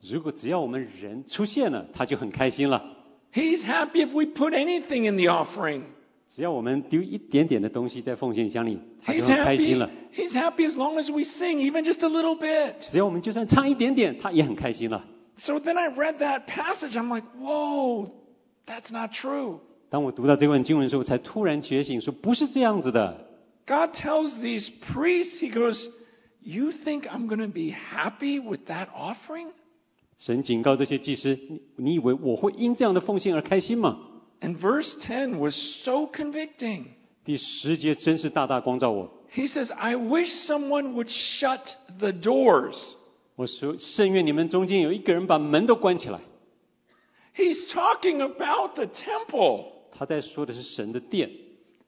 [0.00, 2.96] 如果只要我们人出现了，他就很开心了。
[3.32, 5.82] He's happy if we put anything in the offering.
[6.28, 9.66] 只要我们丢一点点的东西在奉献箱里，他就 He's 很开 happy.
[9.66, 9.90] 心了。
[10.14, 12.74] He's happy as long as we sing, even just a little bit.
[12.90, 15.04] 只要我们就算唱一点点，他也很开心了。
[15.36, 16.96] So then I read that passage.
[16.96, 18.08] I'm like, whoa,
[18.66, 19.60] that's not true.
[19.90, 23.26] 当我读到这段经文的时候，才突然觉醒，说不是这样子的。
[23.66, 25.86] God tells these priests, He goes,
[26.42, 29.48] You think I'm going to be happy with that offering?
[30.18, 33.98] 神警告这些祭司：你你以为我会因这样的奉献而开心吗？
[34.40, 36.84] And verse 10 was so convicting.
[37.24, 39.12] 第十节真是大大光照我。
[39.32, 42.80] He says, I wish someone would shut the doors.
[43.36, 46.20] 我说：甚愿你们中间有一个人把门都关起来。
[47.36, 49.66] He's talking about the temple.
[49.92, 51.30] 他在说的是神的殿。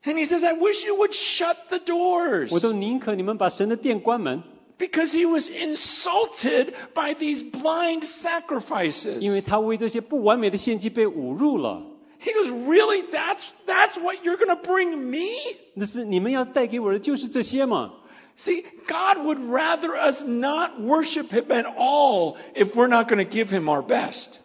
[0.04, 2.50] And he says, I wish you would shut the doors.
[2.50, 4.42] 我都宁可你们把神的殿关门，
[4.78, 9.18] Because he was insulted by these blind sacrifices.
[9.18, 11.82] 因为他为这些不完美的献祭被侮辱了。
[12.22, 13.02] He goes, Really?
[13.12, 15.56] That's, that's what you're going to bring me?
[15.74, 17.92] 那是你们要带给我的就是这些嘛？
[18.38, 23.30] See, God would rather us not worship him at all if we're not going to
[23.30, 24.38] give him our best.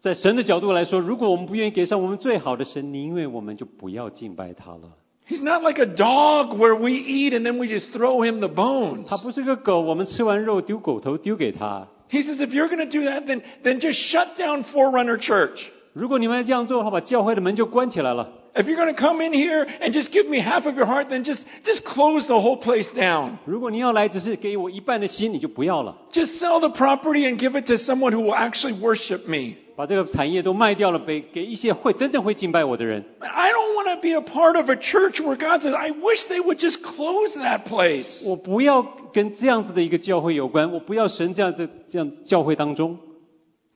[0.00, 4.92] 在神的角度来说，如果我们不愿意给上我们最好的神，宁愿我们就不要敬拜他了。
[5.28, 8.48] He's not like a dog where we eat and then we just throw him the
[8.48, 9.06] bones.
[9.08, 11.88] 他不是个狗，我们吃完肉丢狗头丢给他。
[12.08, 15.66] He says, if you're going to do that, then, then just shut down Forerunner Church.
[15.92, 18.30] 如果你们要这样做的话，把教会的门就关起来了。
[18.54, 21.08] If you're going to come in here and just give me half of your heart,
[21.08, 23.38] then just, just close the whole place down.
[23.44, 29.56] 如果你要来只是给我一半的心，你就不要了， Just sell the property and give it to someone who will actually worship me.
[29.80, 33.04] 把这个产业都卖掉了，给给一些会真正会敬拜我的人。
[33.20, 36.26] I don't want to be a part of a church where God says, I wish
[36.28, 38.28] they would just close that place.
[38.28, 42.98] 我不要跟这样子的一个教会有关，我不要神这样子这样教会当中，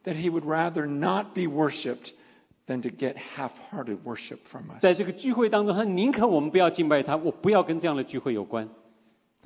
[0.05, 2.13] That He would rather not be worshiped
[2.67, 4.81] than to get half hearted worship from us.
[4.81, 8.69] 在这个聚会当中，他宁可我们不要敬拜他，我不要跟这样的聚会有关。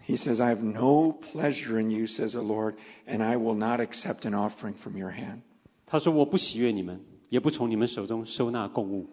[0.07, 2.75] He says, I have no pleasure in you, says the Lord,
[3.09, 5.41] and I will not accept an offering from your hand.
[5.89, 9.07] 他说：“我不喜悦你们，也不从你们手中收纳供物。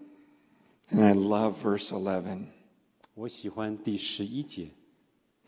[0.91, 2.45] And I love verse 11.
[3.13, 4.69] ”我喜欢第十一节，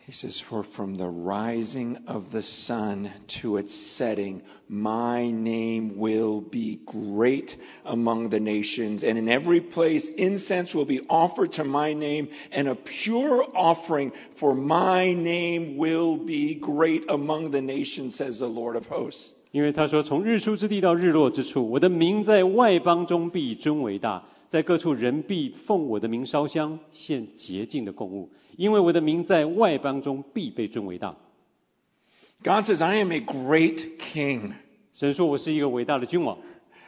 [0.06, 3.10] He says, For from the rising of the sun
[3.42, 10.10] to its setting, my name will be great among the nations, and in every place
[10.18, 16.18] incense will be offered to my name, and a pure offering for my name will
[16.18, 19.32] be great among the nations, says the Lord of hosts.
[19.51, 31.17] 因为他说：“从日出之地到日落之处，我的名在外邦中必尊为大，在各处人必奉我的名烧香，献洁净的供物，因为我的名在外邦中必被尊为大。
[32.43, 34.53] God says, I am a great king.
[34.93, 36.39] ”神说：“我是一个伟大的君王。”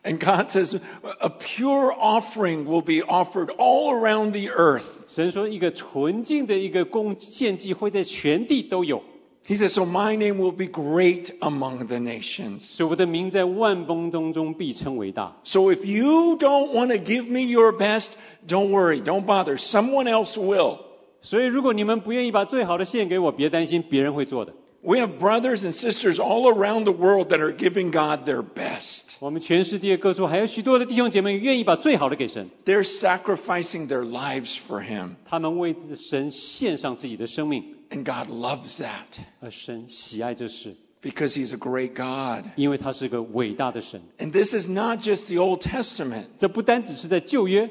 [0.03, 4.87] And God says, a pure offering will be offered all around the earth.
[5.09, 9.03] 神说：“一个纯净的一个供献祭会在全地都有，
[9.48, 12.62] He says, So my name will be great among the nations.
[12.62, 15.36] 所以我的名在万邦当中必称为大。
[15.44, 18.10] So if you don't want to give me your best,
[18.48, 19.58] don't worry, don't bother.
[19.58, 20.80] Someone else will.
[21.22, 24.54] 所以，如果你们不愿意把最好的献给我，别担心，别人会做的。
[24.82, 29.16] We have brothers and sisters all around the world that are giving God their best.
[29.20, 35.16] 我们全世界各处还有许多的弟兄姐妹愿意把最好的给神， They're sacrificing their lives for Him.
[35.26, 39.06] 他们为神献上自己的生命， And God loves that
[39.40, 42.46] 而神喜爱这事， because He's a great God.
[42.56, 44.02] 因为他是个伟大的神。
[44.18, 46.26] And this is not just the Old Testament.
[46.40, 47.70] 这不单只是在旧约，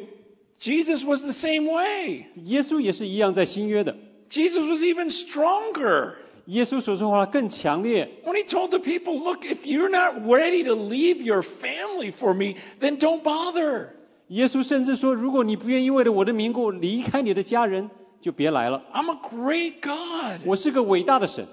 [0.61, 2.27] Jesus was the same way.
[2.45, 3.97] 耶稣也是一样在新约的。
[4.31, 6.15] Jesus was even stronger.
[6.47, 8.09] 耶稣所说话更强烈。
[8.25, 12.35] When he told the people, look, if you're not ready to leave your family for
[12.35, 13.89] me, then don't bother.
[14.29, 18.83] 耶稣甚至说：“如果你不愿意为了我的名故离开你的家人， 就别来了。
[18.93, 20.47] I'm a great God.
[20.47, 21.47] 我是个伟大的神。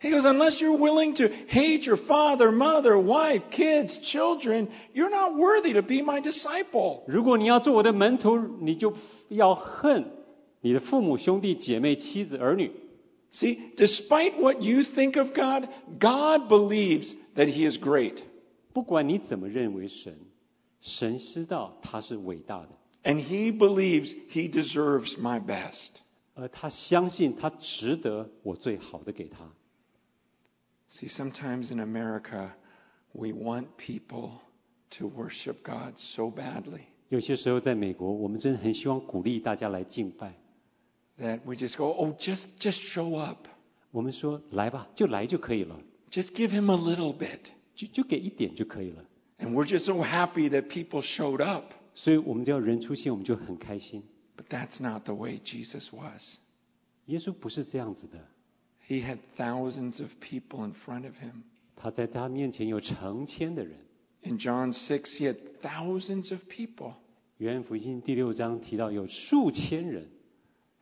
[0.00, 5.34] He goes, unless you're willing to hate your father, mother, wife, kids, children, you're not
[5.36, 7.02] worthy to be my disciple.
[7.06, 8.92] 如果你要做我的门徒，你就
[9.28, 10.10] 要恨
[10.60, 12.72] 你的父母、兄弟、姐妹、妻子、儿女。
[13.32, 15.68] See, despite what you think of God,
[16.00, 18.22] God believes that he is great.
[18.72, 20.18] 不管你怎么认为神，
[20.80, 22.68] 神知道他是伟大的，
[23.04, 26.00] And he believes he deserves my best.
[26.36, 29.50] 而他相信他值得我最好的给他。
[30.90, 32.50] See, sometimes in America,
[33.12, 34.40] we want people
[34.98, 40.34] to worship God so badly 有些时候在美国，我们真的很希望鼓励大家来敬拜。
[41.18, 43.46] that we just go, oh, just, just show up.
[43.90, 45.78] 我们说来吧，就来就可以了，
[46.10, 47.40] Just give him a little bit.
[47.74, 49.04] 就就给一点就可以了。
[49.38, 51.72] And we're just so happy that people showed up.
[51.94, 54.02] 所以我们只要人出现，我们就很开心。
[54.36, 56.38] But that's not the way Jesus was.
[57.06, 58.18] 耶稣不是这样子的，
[58.88, 61.42] He had thousands of people in front of him.
[61.76, 63.78] 他在他面前有成千的人。
[64.22, 66.94] In John 6, he had thousands of people.
[67.38, 70.08] 约翰福音第六章提到有数千人，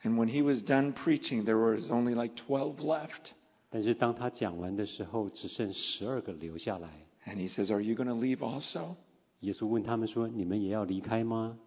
[0.02, 3.32] And when he was done preaching, there was only like 12 left.
[3.70, 7.06] 但是当他讲完的时候，只剩十二个留下来。
[7.26, 8.96] And he says, Are you going to leave also?
[9.40, 11.58] 耶稣问他们说：“你们也要离开吗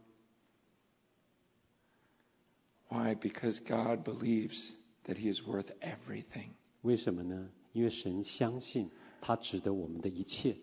[2.90, 3.16] Why?
[3.16, 4.74] Because God believes
[5.06, 6.50] that he is worth everything.？”
[6.82, 7.50] 为什么呢？
[7.72, 8.90] 因为神相信
[9.22, 10.56] 他值得我们的一切。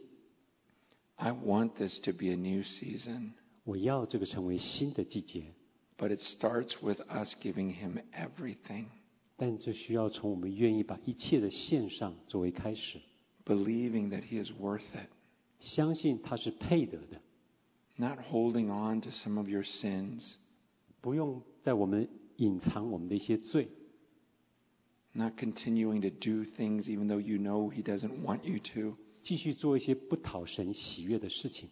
[1.16, 3.32] I want this to be a new season,
[3.64, 5.54] 我要这个成为新的季节，
[5.98, 8.86] but it starts with us giving him everything,
[9.36, 13.00] 但这需要从我们愿意把一切的献上作为开始，
[13.44, 15.08] believing that he is worth it,
[15.58, 17.20] 相信他是配得的，
[17.96, 20.34] not holding on to some of your sins,
[21.02, 23.68] 不用在我们 隐藏我们的一些罪，
[25.12, 28.96] not continuing to do things even though you know he doesn't want you to.
[29.22, 31.68] 继续做一些不讨神喜悦的事情。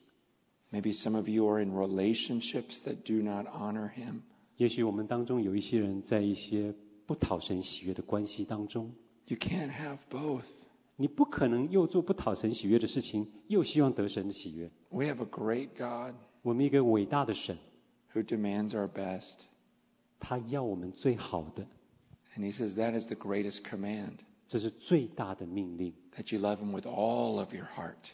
[0.71, 4.21] Maybe some of you are in relationships that do not honor him.
[4.57, 6.75] 也许我们当中有一些人在一些
[7.07, 8.93] 不讨神喜悦的关系当中，
[9.27, 10.45] You can't have both.
[10.97, 14.71] 你不可能又做不讨神喜悦的事情，又希望得神的喜悦。
[14.91, 17.57] We have a great God 我们一个伟大的神，
[18.13, 19.45] who demands our best.
[20.23, 21.67] 他要我们最好的，
[22.37, 27.39] And he says that is the greatest command 这是最大的命令， that you love him with all
[27.39, 28.13] of your heart,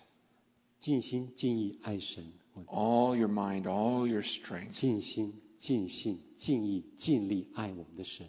[0.81, 4.71] 尽心尽意爱神，我 all your mind, all your strength.
[4.73, 8.27] 尽心尽性尽意尽力爱我们的神。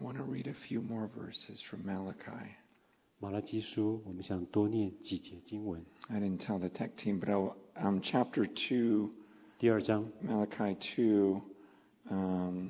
[0.00, 2.54] I want to read a few more verses from Malachi.
[3.18, 5.84] 马拉基书，我们想多念几节经文。
[6.08, 9.10] I didn't tell the tech team, but I'll, um, chapter 2,
[9.58, 11.40] 第二章 Malachi 2,
[12.10, 12.68] um,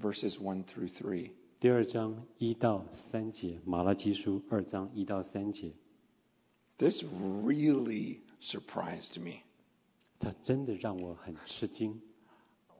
[0.00, 1.30] verses 1 through 3.
[1.60, 5.72] 第二章一到三节，马拉基书二章一到三节，
[6.78, 9.42] This really surprised me.
[10.20, 12.00] 它真的让我很吃惊。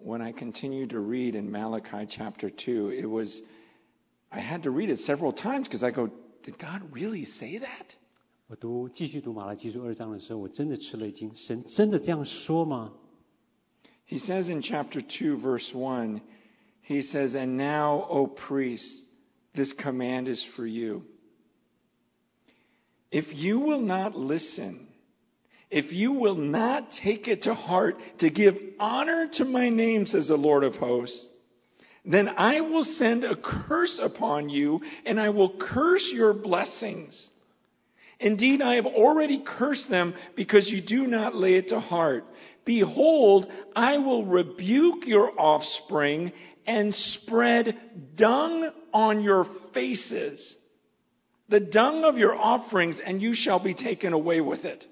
[0.03, 3.41] when I continued to read in Malachi chapter 2, it was,
[4.31, 6.09] I had to read it several times because I go,
[6.43, 7.95] did God really say that?
[8.47, 12.93] 我读继续读马拉基书二章的时候，我真的吃了一惊，神真的这样说吗
[14.07, 16.21] ？He says in chapter 2, verse 1,
[16.85, 19.03] he says, And now, O priests,
[19.53, 21.03] this command is for you.
[23.09, 24.87] If you will not listen
[25.73, 30.27] if you will not take it to heart to give honor to my name, says
[30.27, 31.27] the Lord of hosts,
[32.05, 37.27] then I will send a curse upon you, and I will curse your blessings.
[38.19, 42.25] Indeed, I have already cursed them because you do not lay it to heart.
[42.65, 46.33] Behold, I will rebuke your offspring
[46.67, 47.79] and spread
[48.15, 50.55] dung on your faces,
[51.49, 54.85] the dung of your offerings, and you shall be taken away with it.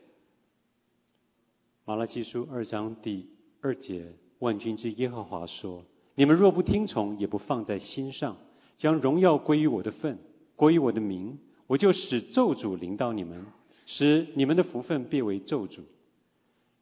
[1.91, 3.27] 马拉基书二章第
[3.59, 5.83] 二节，万军之耶和华说
[6.15, 8.37] ：“你们若不听从，也不放在心上，
[8.77, 10.17] 将荣耀归于我的份，
[10.55, 11.37] 归于我的名，
[11.67, 13.45] 我就使咒诅临到你们，
[13.85, 15.81] 使你们的福分变为咒诅。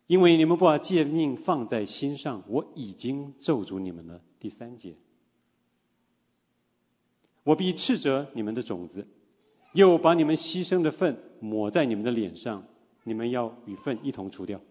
[0.05, 4.93] 因为你们不把诫命放在心上，我已经咒诅你们了。”第三节，
[7.43, 9.07] 我必斥责你们的种子，
[9.73, 12.63] 又把你们牺牲的粪抹在你们的脸上，
[13.03, 14.61] 你们要与粪一同除掉。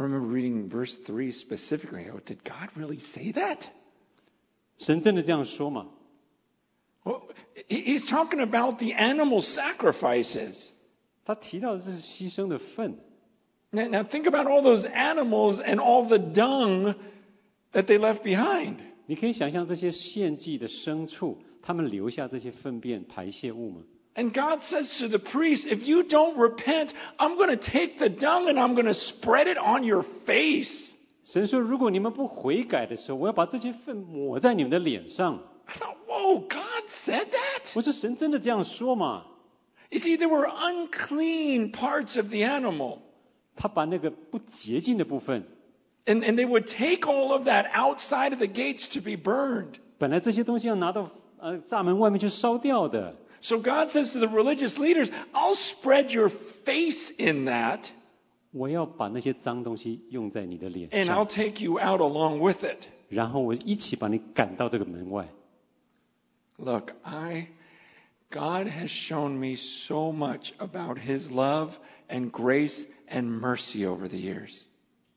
[0.00, 2.04] remember reading verse 3 specifically.
[2.06, 3.64] I go, did God really say that?
[4.78, 5.88] 神真的这样说吗？
[7.04, 7.22] Well,
[7.68, 10.70] he- he's talking about the animal sacrifices.
[11.24, 12.98] 他提到的这是牺牲的粪，
[13.70, 16.94] Now, now think about all those animals and all the dung
[17.72, 18.76] that they left behind.
[19.06, 23.82] 你可以想象这些献祭的牲畜，他们留下这些粪便排泄物吗？
[24.14, 28.08] And God says to the priest, if you don't repent, I'm going to take the
[28.08, 30.94] dung and I'm going to spread it on your face.
[31.22, 35.38] 神说，如果你们不悔改的时候，我要把这些粪抹在你们的脸上。
[35.66, 37.72] I thought, whoa, God said that?
[37.74, 39.24] 我说，神真的这样说吗？
[39.90, 43.00] You see, there were unclean parts of the animal.
[43.54, 45.44] 他把那个不洁净的部分，
[46.06, 49.74] And, and they would take all of that outside of the gates to be burned.
[49.98, 53.14] 本来这些东西要拿到呃大门外面去烧掉的。
[53.40, 56.30] So God says to the religious leaders, I'll spread your
[56.64, 57.88] face in that
[58.52, 62.88] 我要把那些脏东西用在你的脸 and 上 I'll，take you out along with it.
[63.08, 65.28] 然后我一起把你赶到这个门外。
[66.58, 67.48] Look, I,
[68.30, 71.72] God has shown me so much about His love
[72.08, 74.60] and grace and mercy over the years.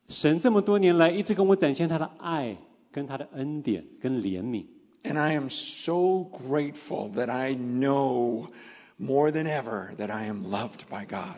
[0.09, 2.57] 神这么多年来一直跟我展现他的爱、
[2.91, 4.65] 跟他的恩典、跟怜悯。
[5.03, 8.49] And I am so grateful that I know
[8.97, 11.37] more than ever that I am loved by God.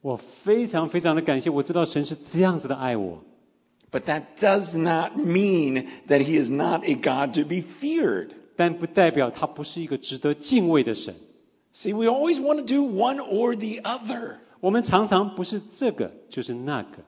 [0.00, 3.22] 我非常非常的感谢，我知道神是这样子的爱我，
[3.92, 8.30] But that does not mean that He is not a God to be feared.
[8.56, 11.14] 但不代表他不是一个值得敬畏的神。
[11.74, 14.38] See, we always want to do one or the other.
[14.60, 17.04] 我们常常不是这个就是那个，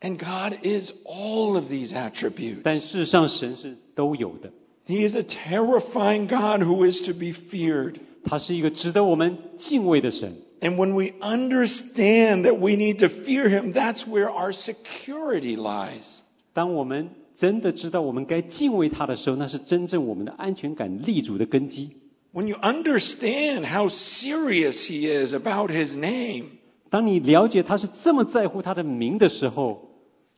[0.00, 2.60] And God is all of these attributes.
[2.62, 4.52] 但事实上神是都有的。
[4.86, 7.96] He is a terrifying God who is to be feared.
[8.24, 10.34] 他是一个值得我们敬畏的神。
[10.60, 16.20] And when we understand that we need to fear him, that's where our security lies.
[16.52, 21.90] 当我们真的知道我们该敬畏他的时候，那是真正我们的安全感立足的根基。
[22.32, 26.46] When you understand how serious he is about his name,
[26.90, 29.90] 当你了解他是这么在乎他的名的时候，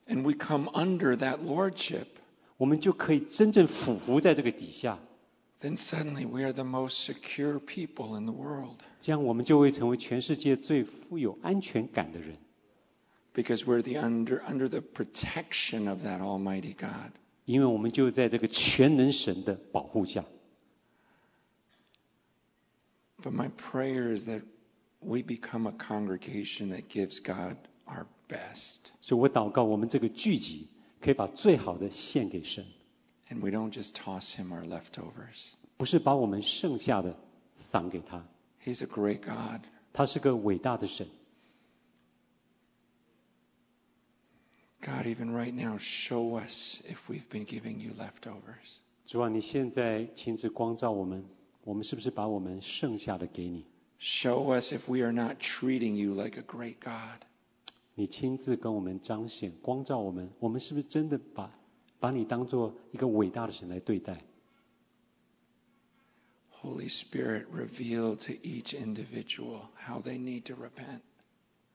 [0.07, 2.07] and we come under that lordship,
[2.57, 4.99] 我们就可以真正俯伏在这个底下，
[5.61, 12.36] then suddenly we are the most secure people in the world 这样我们就会成为全世界最富有安全感的人，
[13.34, 17.12] because we're the under, under the protection of that Almighty God.
[17.47, 20.24] 因为我们就在这个全能神的保护下。
[23.22, 24.43] But my prayer is that
[25.01, 28.93] we become a congregation that gives God our best.
[29.01, 30.68] 所以我祷告，我们这个聚集
[31.05, 32.64] 可以把最好的献给神，
[33.28, 35.51] And we don't just toss him our leftovers.
[35.76, 37.16] 不是把我们剩下的
[37.70, 38.26] 赏给他。
[38.64, 39.62] He's a great God.
[39.93, 41.09] 他是个伟大的神，
[44.82, 48.78] God, even right now, show us if we've been giving you leftovers.
[49.07, 51.24] 主啊，你现在亲自光照我们，
[51.64, 53.64] 我们是不是把我们剩下的给你？
[53.99, 57.22] Show us if we are not treating you like a great God.
[57.96, 61.58] 你亲自跟我们彰显、光照我们，我们是不是真的把
[62.00, 64.22] 把你当做一个伟大的神来对待
[66.62, 71.00] ？Holy Spirit, reveal to each individual how they need to repent.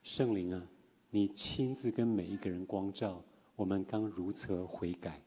[0.03, 0.66] 圣灵啊，
[1.11, 3.23] 你亲自跟每一个人光照，
[3.57, 5.23] 我们刚如此悔改。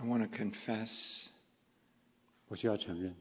[0.00, 1.28] I want to confess
[2.48, 3.16] 我需要承认，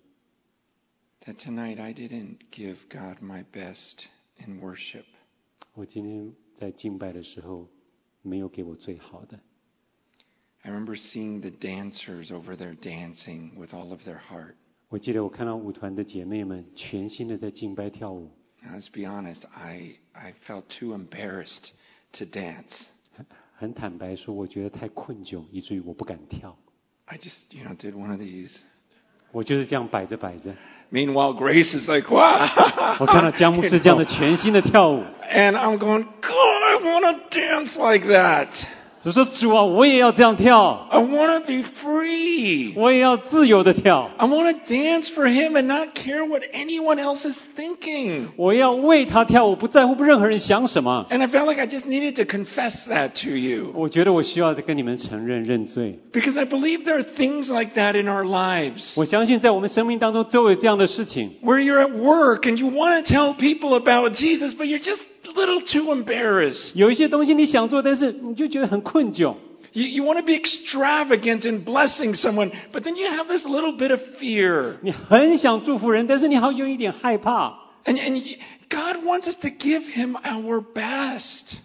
[1.26, 4.06] that tonight I didn't give God my best
[4.38, 5.06] in worship.
[5.74, 7.70] 我今天在敬拜的时候
[8.22, 9.40] 没有给我最好的。
[10.62, 14.56] I remember seeing the dancers over there dancing with all of their heart.
[14.90, 18.32] 我记得我看到舞团的姐妹们全心的在敬拜跳舞。
[18.62, 21.70] Now, let's be honest, I, I felt too embarrassed
[22.14, 22.88] to dance.
[23.14, 26.58] 很很坦白说，我觉得太困窘，以至于我不敢跳。
[27.10, 28.58] I just, you know, did one of these.
[29.32, 30.54] 我就是这样摆着摆着，
[30.92, 32.98] Meanwhile, Grace is like, wow.
[33.00, 38.48] 我看到姜牧 You 师这样的 know, 全新的跳舞， And I'm going, God, I want to dance like that.
[39.06, 42.74] 就说主啊，我也要这样跳， I want to be free.
[42.76, 48.30] 我也要自由的跳， I want to dance for him and not care what anyone else is thinking.
[48.36, 51.06] 我要为他跳舞，不在乎任何人想什么。
[51.12, 53.74] And I felt like I just needed to confess that to you.
[53.76, 56.00] 我觉得我需要跟你们承认认罪。
[56.12, 58.94] Because I believe there are things like that in our lives.
[58.96, 61.36] 我相信在我们生命当中都有这样的事情。
[61.44, 65.02] Where you're at work and you want to tell people about Jesus, but you're just
[65.19, 66.72] a little too embarrassed.
[66.76, 69.36] 有一些东西你想做，但是你就觉得很困窘。
[69.74, 73.76] You, you want to be extravagant in blessing someone, but then you have this little
[73.78, 74.76] bit of fear.
[74.82, 77.54] 你很想祝福人，但是你好像有一点害怕。
[77.84, 78.38] And, and you-
[78.70, 81.56] God wants us to give him our best.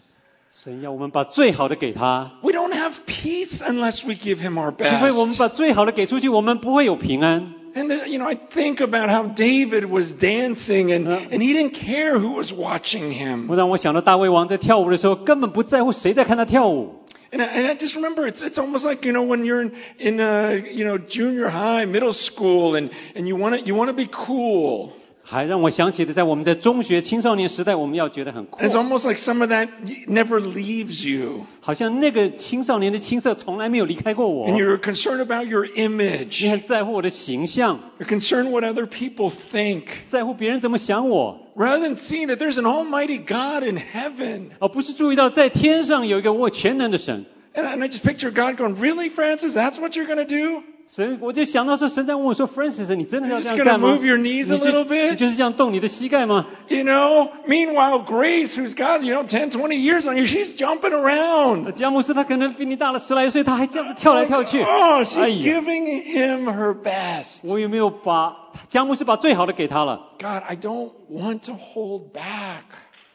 [0.63, 5.39] 神要我们把最好的给他， We don't have peace unless we give him our 除非我们 best.
[5.39, 7.55] 把最好的给出去，我们不会有平安。
[7.75, 11.29] And then, you know, I think about how David was dancing and, Yeah.
[11.31, 13.47] and he didn't care who was watching him.
[13.49, 16.97] 我让我想到大卫王在跳舞的时候，根本不在乎谁在看他跳舞。
[17.33, 19.73] And I, and I just remember it's, it's almost like, you know, when you're in,
[20.01, 23.89] in uh, you know, junior high, middle school and, and you want to, you want
[23.89, 24.93] to be cool.
[25.25, 29.69] 还让我想起的，在我们在中学、青少年时代，我们要觉得很酷 And，it's almost like some of that
[30.09, 31.47] never leaves you.
[31.61, 36.51] 好像那个青少年的青涩从来没有离开过我 And。you're concerned about your 你 image.
[36.51, 39.85] 很在乎我的形象， You're concerned what other people think.
[40.11, 44.49] 在乎别人怎么想我， Rather than seeing that there's an almighty God in heaven.
[44.59, 47.27] 而不是注意到在天上有一个握全能的神。
[47.55, 49.55] And, and I just picture God going, really, Francis?
[49.55, 50.63] That's what you're going to do?
[50.87, 53.89] 神，我就想到说，神在问我说：“Francis，你真的要 You're 这 just 样 gonna 干吗？
[53.97, 55.11] move your knees a 你是 little bit?
[55.11, 57.29] 你就是这样动你的膝盖吗 You know?
[57.47, 61.67] Meanwhile, Grace, who's got, you know, 10, 20 years on you, she's jumping around.
[61.67, 64.61] 呃？”詹姆斯他可能比你大了十来岁，他还这样子跳来跳去。
[64.63, 67.49] Oh, 哎 she's 呀， giving him her best.
[67.49, 68.35] 我有没有把
[68.69, 70.01] 詹姆斯把最好的给他了？
[70.19, 72.63] God, I don't want to hold back.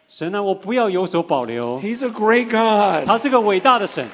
[0.08, 1.82] 神啊，我不要有所保留。
[1.82, 3.06] He's a great God.
[3.06, 4.08] 他是个伟大的神，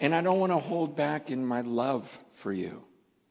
[0.00, 2.04] And I don't want to hold back in my love
[2.42, 2.82] for you.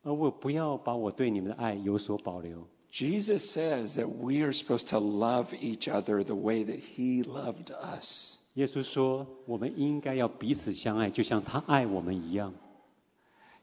[0.04, 2.68] 而我不要把我对你们的爱有所保留。
[2.92, 7.72] Jesus says that we are supposed to love each other the way that he loved
[7.72, 8.36] us.
[8.56, 12.54] 耶稣说，我们应该要彼此相爱，就像他爱我们一样。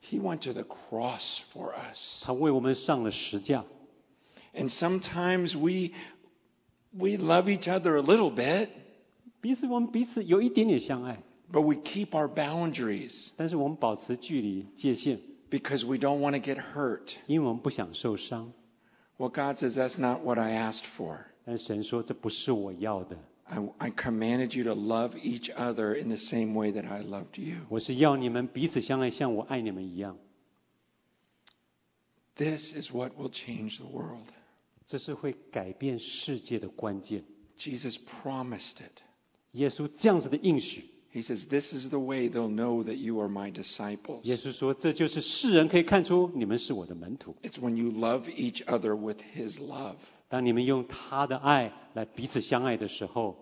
[0.02, 2.22] He went to the cross for us.
[2.22, 3.64] 他为我们上了十架。
[4.54, 5.94] And sometimes we
[6.96, 8.68] we love each other a little bit,
[9.42, 11.22] 彼此我们彼此有一点点相爱，
[11.52, 15.18] but we keep our boundaries 但是我们保持距离界限，
[15.50, 17.14] because we don't want to get hurt.
[17.26, 18.52] 因为我们不想受伤。
[19.16, 21.18] Well, God says that's not what I asked for.
[21.44, 27.02] 但神说这不是我要的， I, I commanded you to love each other in the same way that I
[27.02, 27.56] loved you.
[27.68, 30.18] 我是要你们彼此相爱，像我爱你们一样。
[32.36, 34.28] This is what will change the world.
[34.86, 37.24] 这是会改变世界的关键。
[37.58, 39.02] Jesus promised it.
[39.52, 44.20] 耶稣这样子的应许， He says, This is the way they'll know that you are my disciples.
[44.24, 47.34] 耶稣说这就是世人可以看出你们是我的门徒。
[47.42, 49.96] It's when you love each other with his love.
[50.28, 53.36] 当你们用他的爱来彼此相爱的时候，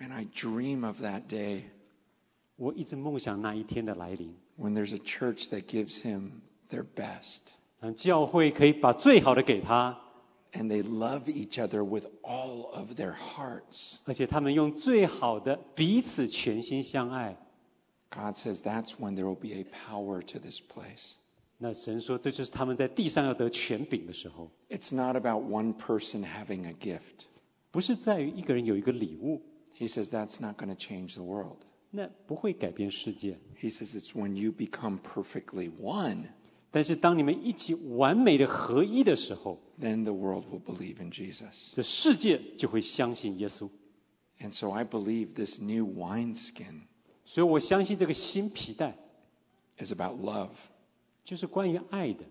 [0.00, 1.62] And I dream of that day
[2.56, 6.30] 我一直梦想那一天的来临， when there's a church that gives him
[6.68, 7.40] their best.
[7.80, 9.96] 让教会可以把最好的给他，
[10.52, 13.96] And they love each other with all of their hearts.
[14.04, 17.36] 而且他们用最好的彼此全心相爱。
[18.10, 21.14] God says that's when there will be a power to this place.
[21.58, 27.26] 那神说，这就是他们在地上要得权柄的时候， It's not about one person having a gift.
[27.72, 29.42] 不是在于一个人有一个礼物，
[29.76, 31.58] He says that's not going to change the world.
[31.90, 33.38] 那不会改变世界。
[33.60, 36.26] He says it's when you become perfectly one,
[36.71, 41.71] 但是当你们一起完美的合一的时候，then the world will believe in Jesus。
[41.73, 43.69] 这世界就会相信耶稣。
[44.39, 46.81] And so I believe this new wine wineskin。
[47.25, 48.95] 所以我相信这个新皮袋
[49.77, 50.49] ，is about love。
[51.23, 52.23] 就是关于爱的。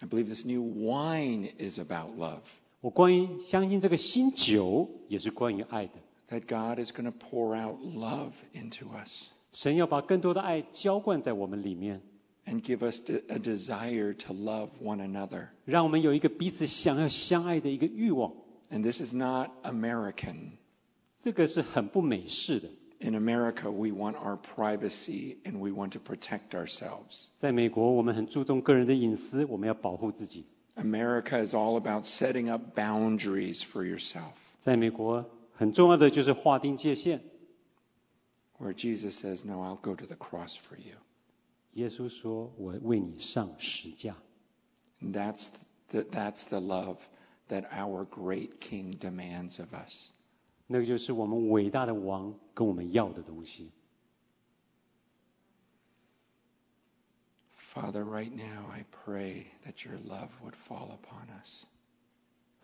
[0.00, 2.42] I believe this new wine is about love。
[2.80, 5.92] 我关于相信这个新酒也是关于爱的。
[6.30, 9.28] That God is going to pour out love into us。
[9.52, 12.00] 神要把更多的爱浇灌在我们里面。
[12.45, 15.47] and give us de- a desire to love one another.
[15.65, 18.33] 让我们有一个彼此想要相爱的一个欲望。
[18.71, 20.51] And this is not American.
[21.21, 22.69] 这个是很不美式的。
[23.01, 27.27] In America, we want our privacy and we want to protect ourselves.
[27.37, 30.45] 在美国，我们很注重个人的隐私，我们要保护自己。
[30.75, 34.33] America is all about setting up boundaries for yourself.
[34.59, 37.21] 在美国，很重要的就是划定界限。
[38.59, 40.95] Where Jesus says, No, I'll go to the cross for you.
[41.73, 44.15] 耶稣说：“我为你上十架。
[45.01, 45.47] And that's
[45.89, 46.97] the, that's the love
[47.47, 53.71] that our great King demands of us. ” 那个就是我们伟大的王跟我们要的东西。
[57.73, 61.65] Father, right now I pray that your love would fall upon us.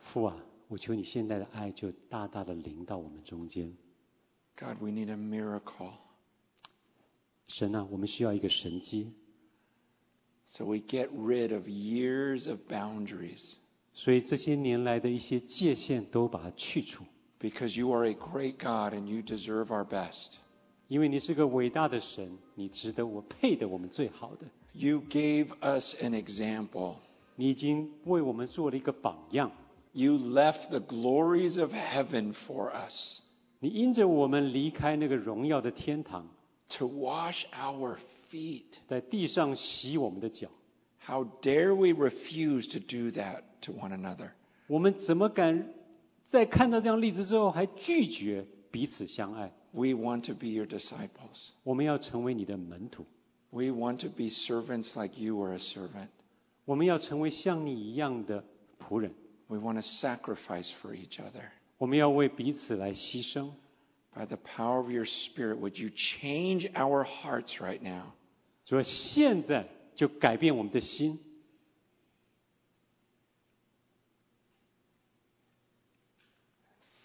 [0.02, 0.38] 父啊，
[0.68, 3.76] 我求你现在的爱就大大的临到我们中间。
[4.58, 5.94] God, we need a miracle.
[7.51, 9.13] 神啊，我们需要一个神迹。
[10.45, 13.55] So we get rid of years of boundaries.
[13.93, 17.05] 所以这些年来的一些界限都把它去除。
[17.41, 20.35] Because you are a great God and you deserve our best.
[20.87, 24.47] 因为你是个伟大的神，你值得我配得我们最好的。
[24.73, 26.97] You gave us an example.
[27.35, 29.51] 你已经为我们做了一个榜样。
[29.93, 33.19] You left the glories of heaven for us.
[33.59, 36.29] 你因着我们离开那个荣耀的天堂。
[36.78, 37.98] to wash our
[38.30, 38.66] feet.
[38.88, 40.50] 在地上洗我们的脚。
[41.06, 44.32] How dare we refuse to do that to one another?
[44.68, 45.74] 我们怎么敢
[46.26, 49.52] 在看到这样例子之后还拒绝彼此相爱？
[49.72, 51.50] We want to be your disciples.
[51.64, 53.06] 我们要成为你的门徒，
[53.52, 56.08] We want to be servants like you were a servant.
[56.66, 58.44] 我们要成为像你一样的
[58.80, 59.14] 仆人，
[59.48, 61.50] We want to sacrifice for each other.
[61.78, 63.52] 我们要为彼此来牺牲。
[64.16, 68.14] By the power of your Spirit, would you change our hearts right now?
[68.66, 71.20] 所以现在就改变我们的心，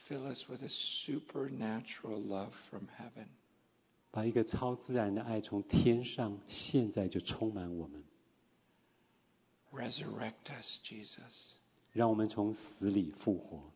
[0.09, 3.27] Fill us with a supernatural love from heaven.
[4.13, 8.03] 把一个超自然的爱从天上现在就充满我们，
[9.73, 11.53] Resurrect us, Jesus.
[11.93, 13.73] 让我们从死里复活。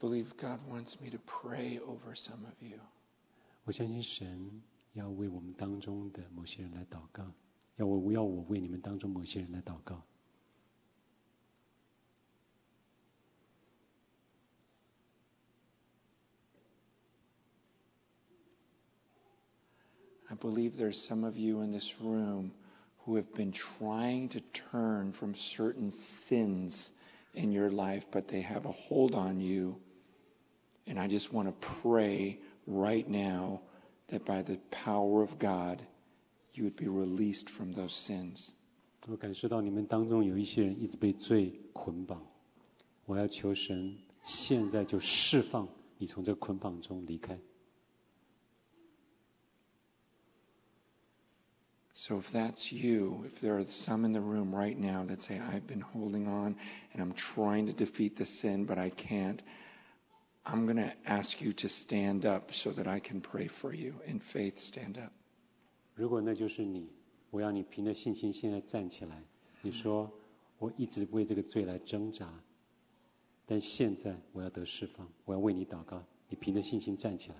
[0.00, 2.78] believe God wants me to pray over some of you.
[3.64, 4.62] 我相信神
[4.92, 7.32] 要为我们当中的某些人来祷告，
[7.76, 10.02] 要我要我为你们当中某些人来祷告。
[20.28, 22.50] I believe there's some of you in this room
[23.04, 25.92] who have been trying to turn from certain
[26.28, 26.90] sins
[27.32, 29.76] in your life, but they have a hold on you.
[30.86, 33.60] And I just want to pray right now
[34.08, 35.84] that by the power of God,
[36.52, 38.52] you would be released from those sins.
[39.08, 42.22] 我感受到你们当中有一些人一直被罪捆绑，
[43.04, 45.68] 我要求神现在就释放
[45.98, 47.38] 你从这捆绑中离开。
[51.94, 55.40] So if that's you, if there are some in the room right now that say,
[55.40, 56.56] I've been holding on
[56.92, 59.40] and I'm trying to defeat the sin, but I can't,
[60.44, 63.94] I'm going to ask you to stand up so that I can pray for you.
[64.06, 65.12] In faith, stand up.
[65.94, 66.88] 如果那就是你，
[67.30, 69.22] 我要你凭着信心现在站起来。
[69.62, 70.12] 你说
[70.58, 72.28] 我一直为这个罪来挣扎，
[73.44, 76.04] 但现在我要得释放，我要为你祷告。
[76.28, 77.36] 你凭着信心站起来，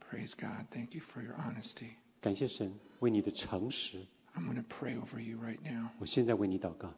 [0.00, 0.66] Praise God.
[0.70, 1.90] Thank you for your honesty.
[2.20, 4.06] 感谢神为你的诚实。
[4.34, 5.90] I'm going to pray over you right now.
[5.98, 6.94] 我现在为你祷告，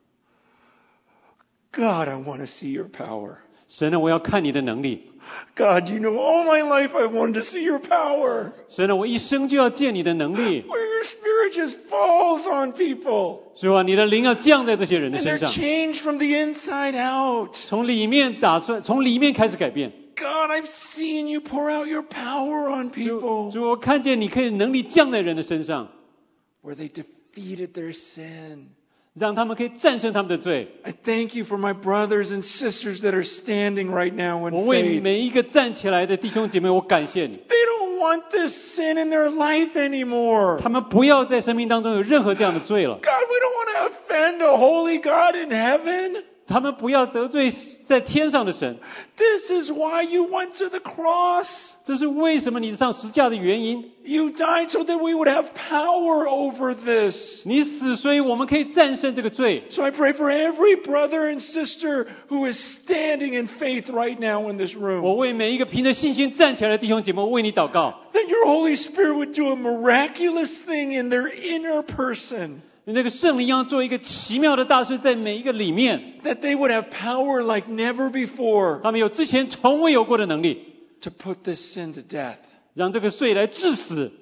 [1.73, 3.39] God, I want to see your power.
[3.69, 5.07] 神啊，我要看你的能力。
[5.55, 8.53] God, you know all my life I wanted to see your power.
[8.69, 10.63] 神啊，我一生就要见你的能力。
[10.63, 16.27] Where your spirit just falls on people 主啊，你的灵要降在这些人的 and 身 they're 上， changed from the
[16.27, 17.55] inside out.
[17.55, 19.93] 从里面打算，从里面开始改变。
[20.17, 25.89] God, I've seen you pour out your power on 主 people 主，我看见你可以能力降在人的身上，
[26.63, 28.65] where they defeated their sin.
[29.19, 30.69] 让他们可以战胜他们的罪。
[30.83, 34.67] I thank you for my brothers and sisters that are standing right now 我 in
[34.67, 35.03] 为 faith.
[35.03, 37.39] 每一个站起来的弟兄姐妹，我感谢你。
[37.49, 40.59] They don't want this sin in their life anymore.
[40.61, 42.95] 他们不要在生命当中有任何这样的罪了。
[42.97, 46.23] God, we don't want to offend a holy God in heaven.
[46.47, 47.49] 他们不要得罪
[47.87, 48.77] 在天上的神。
[49.17, 51.71] This is why you went to the cross.
[51.85, 53.85] 这是为什么你上十架的原因。
[54.03, 57.43] You died so that we would have power over this.
[57.45, 59.63] 你死，所以我们可以战胜这个罪。
[59.71, 64.51] So I pray for every brother and sister who is standing in faith right now
[64.51, 65.15] in this 我 room.
[65.17, 72.63] 为每一个凭着信心站起来的弟兄姐妹为你祷告， That your Holy Spirit would do a miraculous thing in their inner person.
[72.85, 80.59] 那个圣灵要做一个奇妙的大事，在每一个里面， That they would have power like never before 他们有之前从未有过的能力，
[81.01, 82.39] to put this sin to death.
[82.75, 84.13] 让这个罪来致死，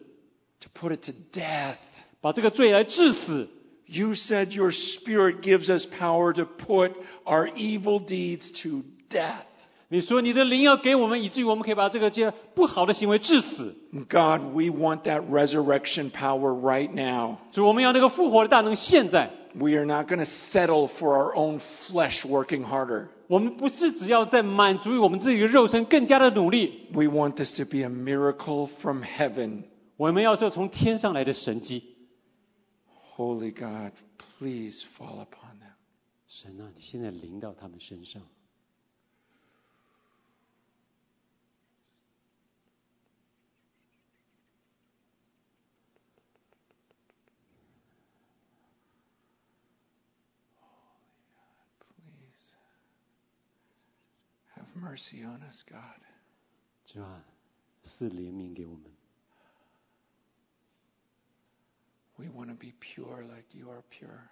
[0.60, 1.76] To put it to death.
[2.20, 3.48] 把这个罪来致死。
[3.86, 6.92] You said your Spirit gives us power to put
[7.24, 9.46] our evil deeds to death.
[9.93, 13.75] 你说你的灵要给我们，以至于我们可以把这个这不好的行为致死。
[14.09, 17.35] God, we want that resurrection power right now.
[17.51, 23.09] 主，我们要那个复活的大能，现在 We are not going to settle for our own flesh working harder.
[23.27, 29.65] 我们不是只要在满足于我们自己的肉身，更加的努力，We want this to be a miracle from heaven.
[29.97, 31.83] 我们要做从天上来的神迹。
[33.15, 33.91] Holy God,
[34.39, 35.75] please fall upon them.
[36.27, 38.23] 神啊，你现在临到他们身上。
[54.92, 56.00] mercy on us, God.
[56.84, 57.24] 主啊，
[57.82, 58.92] 赐怜悯给我们。
[62.16, 64.28] We want to be pure like you are pure.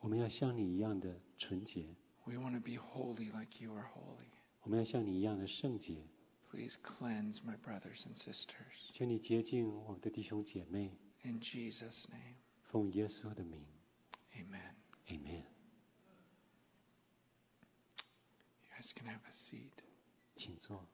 [0.00, 4.28] 我们要像你一样的纯洁， We want to be holy like you are holy.
[4.62, 6.06] 我们要像你一样的圣洁。
[6.50, 8.90] Please cleanse my brothers and sisters.
[8.92, 13.64] 求你洁净我们的弟兄姐妹， In Jesus' name, 奉耶稣的名
[14.36, 14.74] amen.
[15.08, 15.44] ，Amen。
[18.62, 19.72] You guys can have a seat.
[20.38, 20.86] 请坐。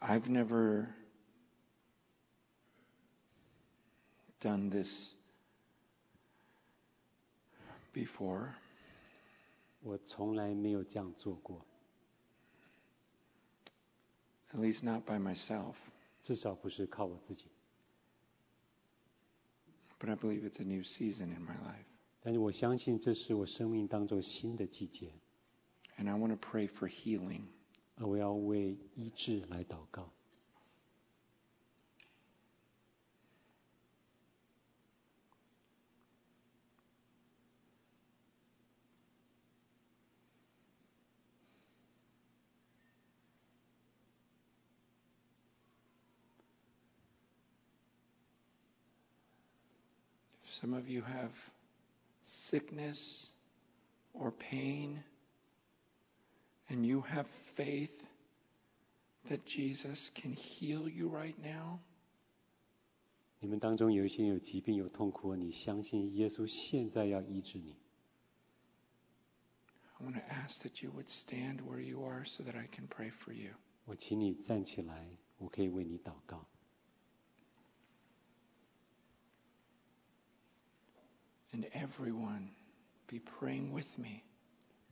[0.00, 0.88] I've never
[4.40, 5.14] done this
[7.94, 8.54] before.
[9.80, 11.64] 我从来没有这样做过，
[14.52, 15.76] at least not by myself.
[16.22, 17.46] 至少不是靠我自己。
[19.98, 21.84] But I believe it's a new season in my life.
[22.20, 25.12] 但是我相信这是我生命当中新的季节，
[25.98, 27.42] And I want to pray for healing.
[27.96, 30.10] 而我要为医治来祷告。
[50.58, 51.32] some of you have
[52.50, 53.26] sickness
[54.12, 55.02] or pain,
[56.68, 57.26] and you have
[57.56, 57.92] faith
[59.28, 61.80] that Jesus can heal you right now,
[63.40, 67.76] 你们当中有一些有疾病、有痛苦，你相信耶稣现在要医治你。
[69.98, 72.88] I want to ask that you would stand where you are so that I can
[72.88, 73.52] pray for you.
[73.84, 76.46] 我请你站起来，我可以为你祷告。
[81.52, 82.50] And everyone
[83.06, 84.22] be praying with me.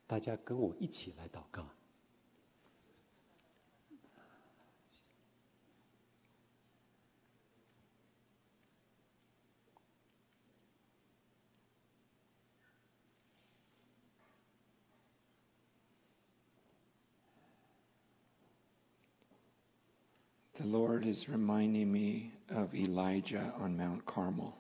[0.07, 1.67] 大家跟我一起来祷告。
[20.63, 24.55] The Lord is reminding me of Elijah on Mount Carmel.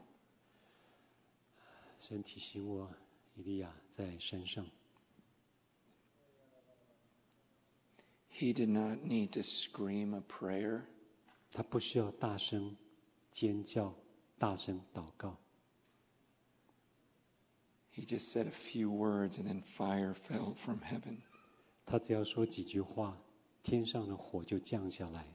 [2.06, 2.90] 神提醒我，
[3.34, 4.66] 以利亚在山上，
[8.30, 10.82] He did not need to scream a prayer.
[11.52, 12.76] 他不需要大声
[13.30, 13.94] 尖叫、
[14.38, 15.36] 大声祷告，
[17.94, 21.18] He just said a few words and then fire fell from heaven.
[21.84, 23.18] 他只要说几句话，
[23.62, 25.26] 天上的火就降下来。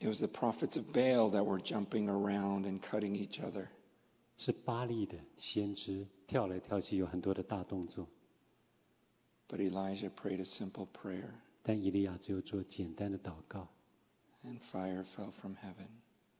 [0.00, 3.68] It was the prophets of Baal that were jumping around and cutting each other.
[4.37, 8.07] 是巴利的先知跳来跳去，有很多的大动作
[9.47, 11.29] ，But Elijah prayed a simple prayer
[11.61, 13.69] 但以利亚只有做简单的祷告
[14.43, 15.87] ，and fire fell from heaven.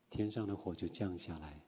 [0.10, 1.62] 天上的火就降下来。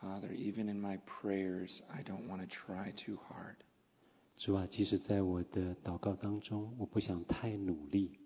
[0.00, 3.56] Father, even in my prayers, I don't want to try too hard.
[4.36, 8.20] 主啊，即使在我的祷告当中，我不想太努力，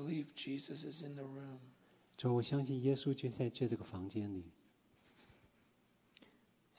[0.00, 1.58] believe Jesus is in the room.
[2.16, 4.44] 主，我相信耶稣就在这这个房间里，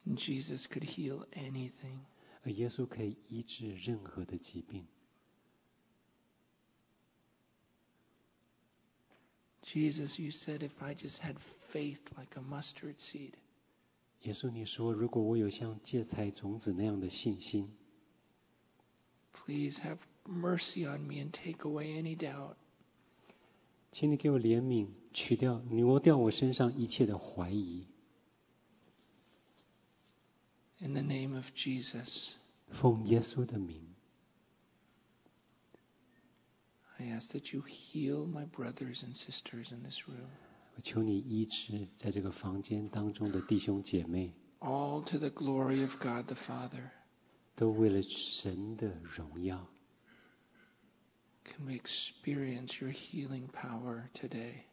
[0.06, 2.00] And Jesus could heal anything.
[2.44, 4.88] 而耶稣可以医治任何的疾病。
[9.64, 11.36] Jesus, you said if I just had
[11.74, 13.34] faith like a mustard seed,
[14.22, 17.70] 耶稣，你说，如果我有像芥菜种子那样的信心，
[19.34, 22.56] please have mercy on me and take away any doubt.
[23.92, 27.88] 请你给我怜悯，取掉、挪掉我身上一切的怀疑。
[30.80, 32.34] In the name of Jesus,
[32.70, 33.82] 奉耶稣的名，
[36.98, 40.30] I ask that you heal my brothers and sisters in this room,
[40.76, 46.92] 我求你医治在这个房间当中的弟兄姐妹， all to the glory of God the Father.
[47.56, 49.68] 都为了神的荣耀。
[51.44, 54.66] Can we experience your healing power today?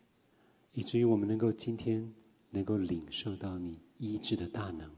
[0.73, 2.13] 以至于我们能够今天
[2.51, 4.91] 能够领受到你医治的大能。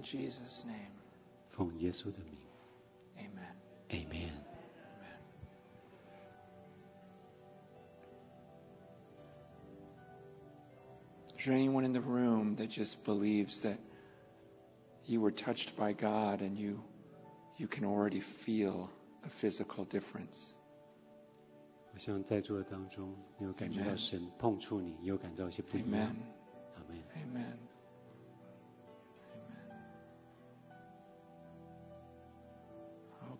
[0.00, 0.90] In Jesus' name,
[1.50, 2.36] 奉耶稣的名
[3.16, 3.54] amen.
[3.90, 4.06] ，Amen。
[4.10, 4.44] Amen.
[11.38, 13.78] Is there anyone in the room that just believes that
[15.04, 16.80] you were touched by God and you
[17.56, 18.90] you can already feel
[19.24, 20.52] a physical difference?
[21.94, 26.16] 我想在座的当中，你有感觉到 Amen 神碰触你，你有感到一些不一样 Amen.。
[26.74, 26.98] 阿门。
[27.14, 27.54] Amen.
[27.54, 27.69] Amen.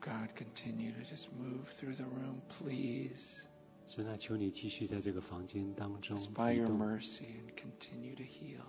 [0.01, 3.45] God, continue to just move through the room, please.
[3.89, 8.63] 神啊，求你继续在这个房间当中 Just by 移 your 动， mercy and continue to heal.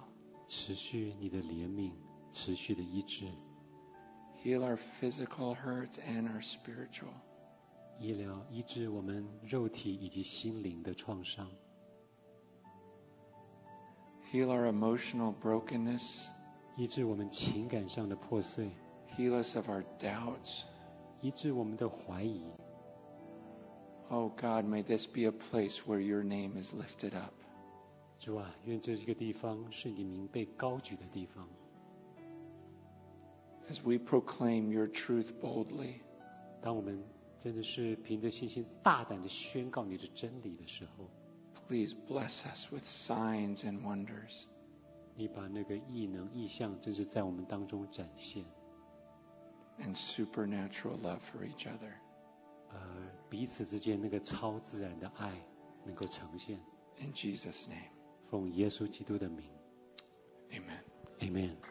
[0.48, 1.92] 持续你的怜悯，
[2.32, 3.26] 持续的医治，
[4.44, 7.14] Heal our physical hurts and our spiritual.
[8.00, 11.50] 医疗医治我们肉体以及心灵的创伤，
[14.32, 16.26] Heal our emotional brokenness.
[16.78, 18.72] 医治我们情感上的破碎，
[19.16, 20.64] Heal us of our doubts.
[21.22, 22.44] 医治我们的怀疑。
[24.10, 27.34] Oh God, may this be a place where your name is lifted up.
[28.20, 31.48] 主啊，愿这一个地方是你名被高举的地方。
[33.70, 36.02] As we proclaim your truth boldly,
[36.62, 37.04] 当我们
[37.38, 41.10] 真的是凭着信心大胆的宣告你的真理的时候，
[41.68, 44.46] please bless us with signs and wonders.
[45.16, 48.46] 你把那个异能异象，真是在我们当中展现，
[49.80, 51.94] and supernatural love for each other.
[52.70, 52.80] 呃，
[53.30, 55.32] 彼此之间那个超自然的爱
[55.86, 56.60] 能够呈现。
[57.00, 57.92] In Jesus' name,
[58.30, 59.50] 奉耶稣基督的名
[60.52, 60.82] amen.
[61.20, 61.71] ，Amen。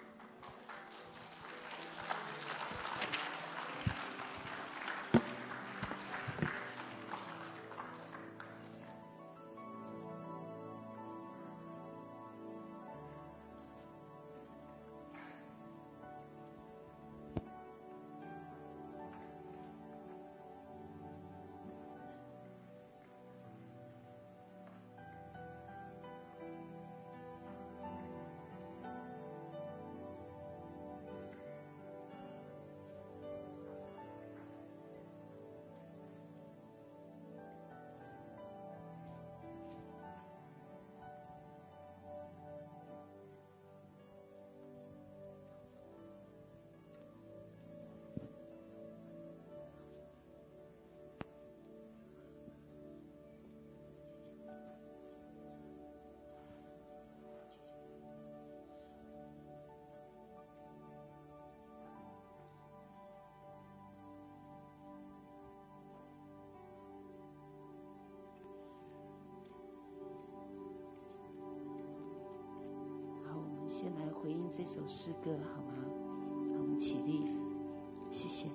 [74.53, 75.73] 这首诗歌好吗？
[76.59, 77.21] 我们起立，
[78.11, 78.49] 谢谢。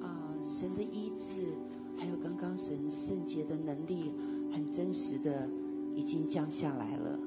[0.00, 1.52] 啊，神的医治，
[1.98, 4.12] 还有刚刚神圣洁的能力，
[4.52, 5.48] 很真实的
[5.96, 7.18] 已经降下来了，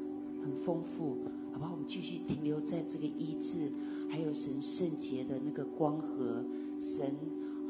[0.42, 1.18] 很丰富，
[1.52, 1.74] 好不好？
[1.74, 3.70] 我们继续停留在这个医治，
[4.10, 6.42] 还有神圣洁的那个光和
[6.80, 7.14] 神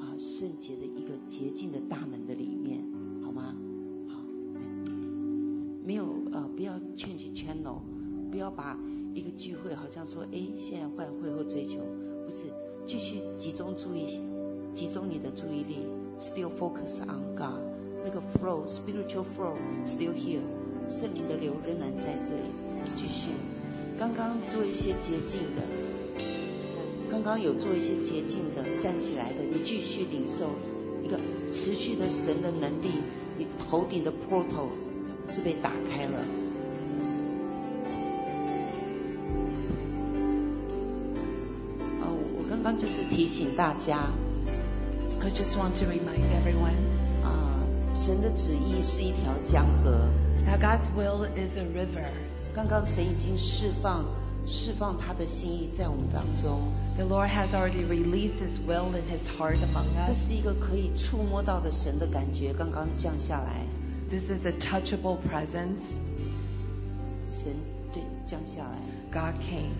[0.06, 2.80] 啊圣洁的一个洁净的大门的里面，
[3.24, 3.56] 好吗？
[4.08, 4.22] 好，
[5.84, 7.80] 没有呃，不要 change channel，
[8.30, 8.78] 不要把
[9.14, 11.80] 一个聚会好像说，哎，现在换会后追求，
[12.26, 12.46] 不是，
[12.88, 14.22] 继续集中注意，
[14.76, 15.88] 集中你的注意力
[16.20, 17.60] ，still focus on God，
[18.04, 20.42] 那个 flow spiritual flow still here，
[20.88, 22.52] 圣灵的流仍然在这里，
[22.96, 23.32] 继续。
[23.98, 25.64] 刚刚做一些洁净的，
[27.26, 30.52] 刚刚有做一些洁净的，站起来的，你继续领受
[31.04, 31.20] 一个
[31.52, 33.02] 持续的神的能力，
[33.36, 34.68] 你头顶的 portal
[35.28, 36.20] 是被打开了。
[42.02, 44.08] 哦，我刚刚就是提醒大家
[45.20, 46.78] I just want to remind everyone
[47.24, 47.58] 啊，
[47.96, 50.08] 神的旨意是一条江河。
[50.46, 52.08] that God's will is a river.
[52.54, 54.06] 刚刚神已经释放
[54.47, 56.61] 释放他的心意在我们当中，
[56.97, 60.27] The Lord has already released His will in His heart among 这 us.
[60.27, 63.65] 是一个可以触摸到的神的感觉，刚刚降下来，
[64.11, 65.83] This is a touchable presence.
[67.31, 67.53] 神
[67.93, 68.79] 对降下来
[69.13, 69.73] God came.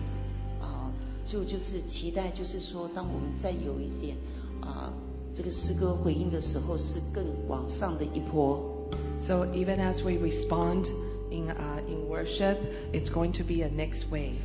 [0.61, 0.89] 啊，
[1.25, 4.15] 所以我就是期待，就是说，当我们再有一点
[4.61, 4.93] 啊
[5.33, 8.63] 这个诗歌回应的时候，是更往上的一波。
[9.19, 10.85] So even as we respond
[11.31, 12.57] in, uh, in worship,
[12.93, 14.39] it's going to be a next wave.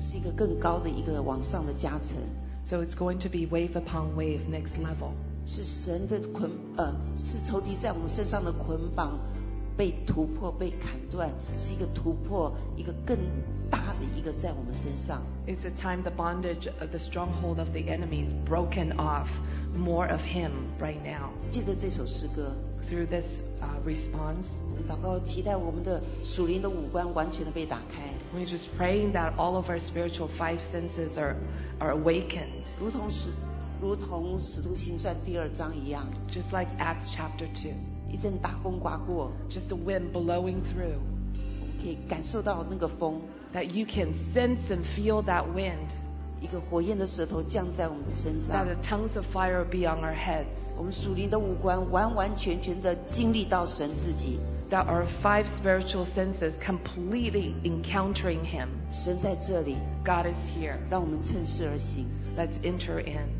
[0.00, 2.16] 是一个更高的一个往上的加成，
[2.64, 5.12] So it's going to be wave upon wave, next level.
[5.46, 9.18] 是神的捆呃，是仇敌在我们身上的捆绑
[9.76, 13.16] 被突破、被砍断，是一个突破，一个更
[13.70, 15.22] 大的一个在我们身上。
[15.46, 19.28] It's a time the bondage of the stronghold of the enemy is broken off.
[19.74, 21.30] More of Him right now.
[21.50, 22.54] 借着这首诗歌，
[22.88, 23.24] Through this
[23.62, 31.36] uh, response, 我们祷告，期待我们的属灵的五官完全的被打开， we're just praying that all of our spiritual five senses are,
[31.78, 32.66] are awakened.
[32.78, 33.28] 如同使
[33.80, 37.72] 如同使徒行传第二章一样， Just like Acts chapter 2.
[38.10, 40.98] 一阵大风刮过， Just the wind blowing through.
[41.60, 43.22] 我们可以感受到那个风，
[43.54, 45.88] That you can sense and feel that wind.
[46.40, 50.46] 一个火焰的舌头降在我们的身上 That，the tongues of fire be on our heads.
[50.76, 58.68] 我们属灵的五官完完全全的经历到神自己， That our five spiritual senses completely encountering Him.
[58.90, 60.76] 神在这里， God is here.
[60.90, 62.06] 让我们趁势而行。
[62.36, 63.35] Let's enter in.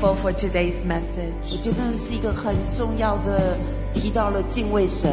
[0.00, 1.60] thankful for today's 我 message.
[1.60, 3.58] 觉得是一个很重要的，
[3.92, 5.12] 提到了敬畏神。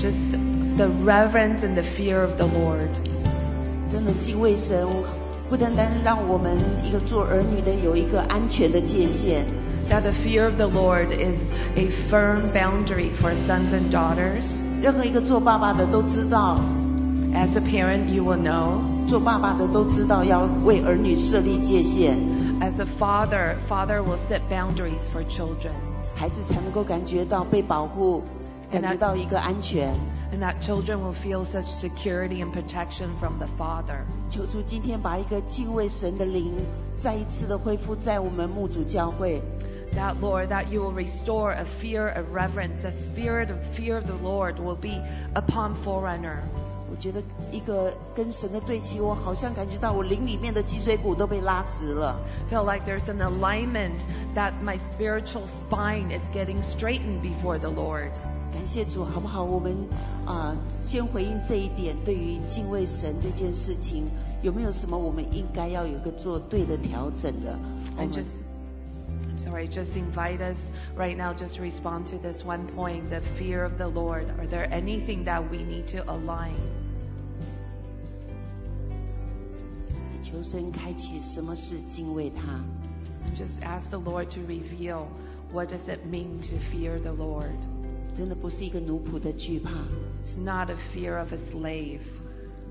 [0.00, 0.36] Just
[0.76, 2.90] the reverence and the fear of the Lord.
[3.88, 4.84] 真的敬畏神，
[5.48, 9.44] 不单单让我们一个做儿女的有一个安全的界限，
[9.88, 11.36] That the fear of the Lord is
[11.76, 14.44] a firm boundary for sons and daughters.
[14.82, 16.60] 任何一个做爸爸的都知道，
[17.32, 18.80] As a parent, you will know.
[19.06, 22.18] 做爸爸的都知道要为儿女设立界限，
[22.62, 25.72] As a father, father will set boundaries for children.
[26.14, 28.22] 孩子才能够感觉到被保护，
[28.70, 29.94] 感觉到一个安全。
[30.30, 34.00] And that children will feel such security and protection from the father.
[34.28, 36.52] 求主今天把一个敬畏神的灵
[36.98, 39.40] 再一次的恢复在我们牧主教会。
[39.94, 44.04] That Lord, that you will restore a fear of reverence, a spirit of fear of
[44.04, 45.00] the Lord will be
[45.34, 46.42] upon Forerunner.
[46.92, 52.18] 我觉得一个跟神的对齐，我好像感觉到我灵里面的脊椎骨都被拉直了。
[52.50, 54.00] Feel like there's an alignment
[54.34, 58.12] that my spiritual spine is getting straightened before the Lord.
[58.50, 59.44] 感谢主，好不好？
[59.44, 59.76] 我们
[60.24, 64.04] 啊、先回应这一点，对于敬畏神这件事情，
[64.42, 67.58] 有没有什么我们应该要有一个做对的调整的？
[67.96, 68.28] 我 And 们 just,
[69.28, 70.56] I'm sorry, just invite us
[70.96, 74.24] right now, just respond to this one point the fear of the Lord.
[74.38, 76.56] Are there anything that we need to align?
[80.32, 82.64] 求神开启什么是敬畏他。
[83.34, 85.06] Just ask the Lord to reveal
[85.52, 87.58] what does it mean to fear the Lord.
[88.14, 89.70] 真的不是一个奴仆的惧怕，
[90.24, 92.00] It's not a fear of a slave.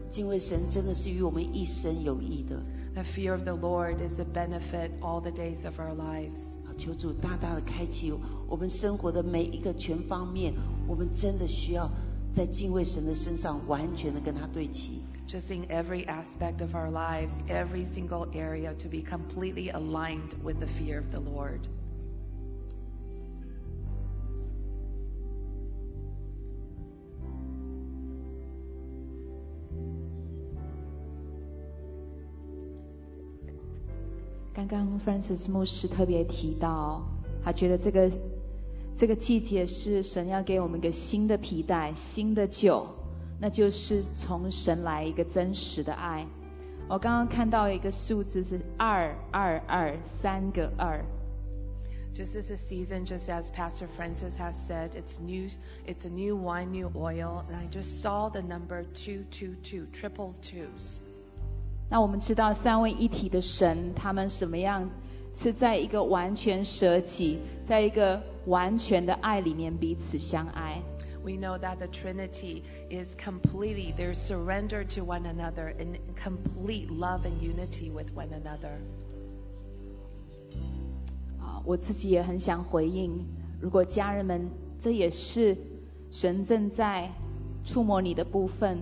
[0.10, 2.62] 敬畏神真的是与我们一生有益的。
[2.96, 6.38] The fear of the Lord is a benefit all the days of our lives.
[6.66, 8.12] 好，求主大大的开启
[8.48, 10.54] 我们生活的每一个全方面，
[10.88, 11.90] 我们真的需要
[12.34, 15.02] 在敬畏神的身上完全的跟他对齐。
[15.28, 20.60] Just in every aspect of our lives, every single area, to be completely aligned with
[20.60, 21.68] the fear of the Lord.
[34.54, 37.04] 刚刚 Francis 牧师特别提到，
[37.44, 38.10] 他觉得这个
[39.03, 42.87] 这个季节是神要给我们一个新的皮带、新的酒，
[43.41, 46.25] 那就是从神来一个真实的爱。
[46.89, 49.93] 我刚刚看到一个数字是二二二
[50.23, 51.05] 三个二
[52.15, 55.49] ，Just as a season, just as Pastor Francis has said, it's new.
[55.85, 59.87] It's a new wine, new oil, and I just saw the number two, two, two,
[59.93, 61.01] triple twos.
[61.91, 64.89] 那我们知道三位一体的神，他们什么样
[65.37, 70.83] 是在一个完全舍己，在一个完全的爱里面彼此相爱。
[71.25, 77.41] We know that the Trinity is completely, they're surrendered to one another in complete love and
[77.41, 78.81] unity with one another.
[81.41, 83.25] 啊，我自己也很想回应，
[83.61, 84.51] 如果家人们，
[84.81, 85.57] 这也是
[86.11, 87.09] 神正在
[87.65, 88.81] 触摸你的部分，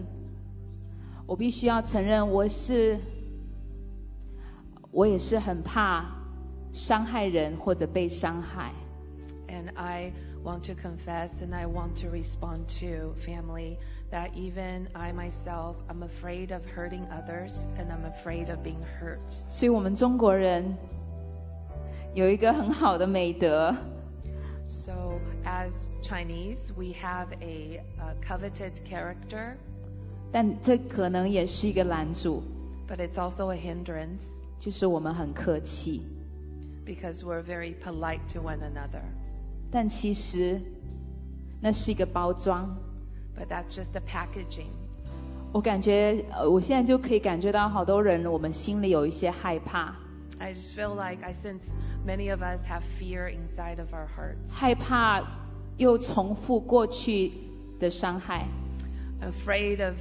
[1.27, 2.99] 我必须要承认，我是，
[4.91, 6.07] 我也是很怕
[6.73, 8.73] 伤害人或者被伤害。
[9.60, 10.12] And I
[10.44, 13.78] want to confess and I want to respond to family
[14.12, 19.20] that even I myself, I'm afraid of hurting others and I'm afraid of being hurt.
[19.49, 20.76] 所以我们中国人
[22.14, 23.76] 有一个很好的美德，
[24.68, 25.72] So, as
[26.02, 29.56] Chinese, we have a, uh coveted character,
[30.32, 32.41] 但这可能也是一个拦阻，
[32.88, 34.22] but it's also a hindrance
[34.60, 36.02] 就是我们很客气。
[36.86, 39.02] because we're very polite to one another.
[39.72, 40.62] 但其实
[41.62, 42.78] 那是一个包装。
[43.38, 44.70] But that's just the packaging.
[45.52, 49.94] 我感觉，呃，我现在就可以感觉到好多人，我们心里有一些害怕，
[50.38, 51.62] I just feel like I sense
[52.06, 55.24] Many of us have fear inside of our hearts, 害怕
[55.78, 57.32] 又重复过去
[57.80, 58.45] 的伤害。
[59.22, 59.95] afraid of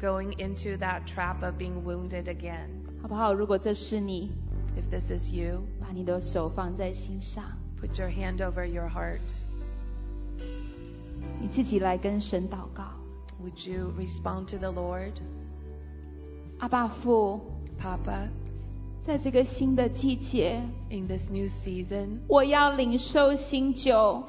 [0.00, 2.68] going into that trap of being wounded again.
[3.00, 3.32] 好不好？
[3.32, 4.30] 如果这是你，
[4.76, 7.44] If this is you, 把你的手放在心上，
[7.81, 9.19] Put your hand over your heart.
[11.39, 12.83] 你自己来跟神祷告。
[13.41, 15.13] Would you respond to the Lord?
[16.59, 17.41] 阿爸父。
[17.81, 18.29] Papa.
[19.03, 22.19] 在这个新的季节，In this new season,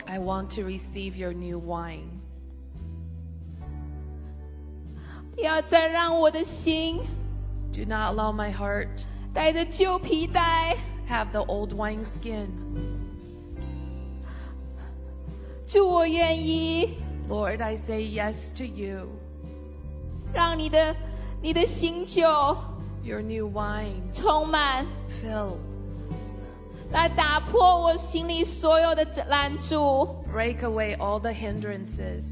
[0.07, 2.23] I want to receive your new wine.
[5.35, 7.03] 不要再让我的心
[7.75, 9.05] ，Do not allow my heart
[9.35, 12.49] 带着旧皮袋，have the old wine skin.
[15.72, 16.98] 主，我愿意
[17.30, 19.08] Lord, I say yes to you.
[20.34, 20.96] 让你的
[21.42, 22.22] 你的新酒
[23.04, 24.86] Your new wine 充满，
[25.22, 25.56] fill,
[26.92, 30.24] 来打破我心里所有的拦阻。
[30.34, 32.24] break away all the hindrances.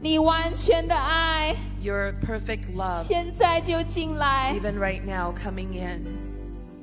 [0.00, 6.17] 你完全的爱， Your perfect love, 现在就进来， even right now, coming in.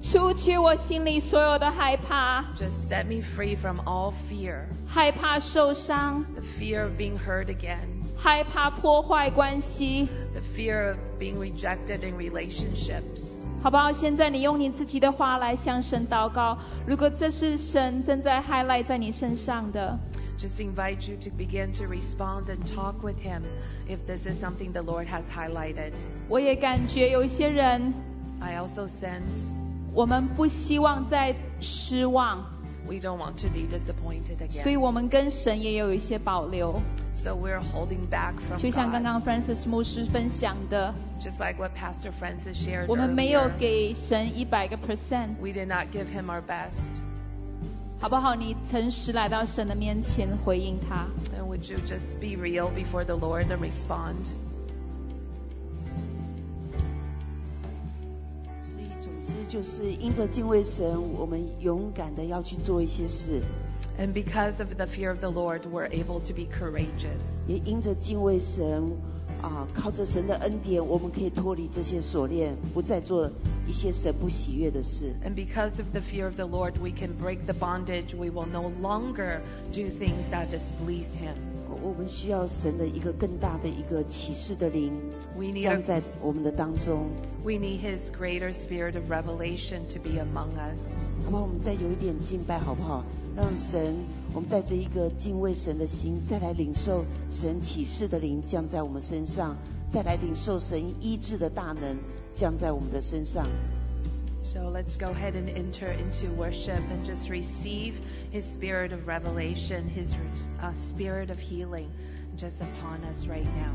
[0.05, 7.88] 除去我心里所有的害怕， Just set me free from all fear 害怕受伤， the fear of being hurt again,
[8.18, 13.34] 害怕破坏关系， the fear of being rejected in relationships.
[13.61, 13.91] 好不好？
[13.91, 16.57] 现在你用你自己的话来向神祷告。
[16.88, 19.97] 如果这是神正在 highlight 在你身上的，
[20.39, 23.43] Just invite you to begin to respond and talk with Him
[23.88, 25.93] if this is something the Lord has highlighted.
[26.27, 27.93] 我也感觉有一些人，
[28.39, 29.45] I also sense
[29.95, 32.39] 我们不希望再失望，
[32.88, 34.80] we don't want to be disappointed 所以 again.
[34.80, 36.81] 我们跟神也有一些保留。
[37.13, 39.03] So we're holding back from 就像刚 God.
[39.03, 43.57] 刚 Francis 牧师分享的， Just like what Pastor Francis shared 我们没有 earlier.
[43.59, 46.80] 给神一百个 percent， We did not give Him our best.
[47.99, 48.34] 好不好？
[48.34, 51.05] 你诚实来到神的面前回应他。
[51.38, 54.31] And would you just be real before the Lord and respond?
[59.47, 63.41] 就是因着敬畏神，我们勇敢的要去做一些事，
[63.99, 67.19] And because of the fear of the Lord, we're able to be courageous.
[67.47, 68.91] 也因着敬畏神
[69.41, 73.30] 啊，靠着神的恩典，我们可以脱离这些锁链，不再做
[73.68, 75.13] 一些神不喜悦的事。
[75.26, 78.15] And because of the fear of the Lord, we can break the bondage.
[78.15, 79.41] We will no longer
[79.73, 81.35] do things that displease Him.
[81.82, 84.93] 我们需要神的一个更大的一个启示的灵
[85.62, 87.07] 降在我们的当中
[87.43, 90.78] ，we need His greater spirit of revelation to be among us.
[91.24, 91.43] 好不好？
[91.43, 93.05] 我们再有一点敬拜，好不好？
[93.36, 93.97] 让神，
[94.32, 99.57] 我们带着一个敬畏神的心，再来领受神启示的灵降在我们身上，
[99.90, 101.97] 再来领受神医治的大能
[102.35, 103.47] 降在我们的身上。
[104.45, 107.95] So let's go ahead and enter into worship and just receive
[108.31, 110.13] His spirit of revelation, His
[110.61, 111.91] uh, spirit of healing
[112.35, 113.73] just upon us right now.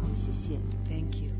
[0.00, 0.58] 好，谢谢。
[0.88, 1.30] Thank you.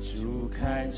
[0.00, 0.88] 主开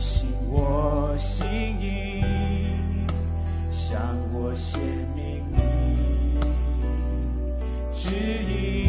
[0.00, 1.46] 更新我心
[1.78, 2.22] 意，
[3.70, 4.80] 向我显
[5.14, 6.40] 明你
[7.92, 8.08] 指
[8.48, 8.88] 引，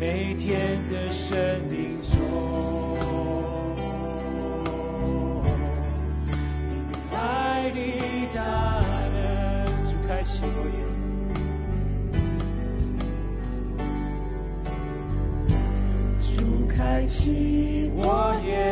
[0.00, 2.18] 每天的生命中，
[7.12, 7.78] 爱的
[8.34, 8.42] 大
[9.12, 10.82] 能，主开启我眼。
[16.36, 18.02] 主开启我
[18.44, 18.63] 眼，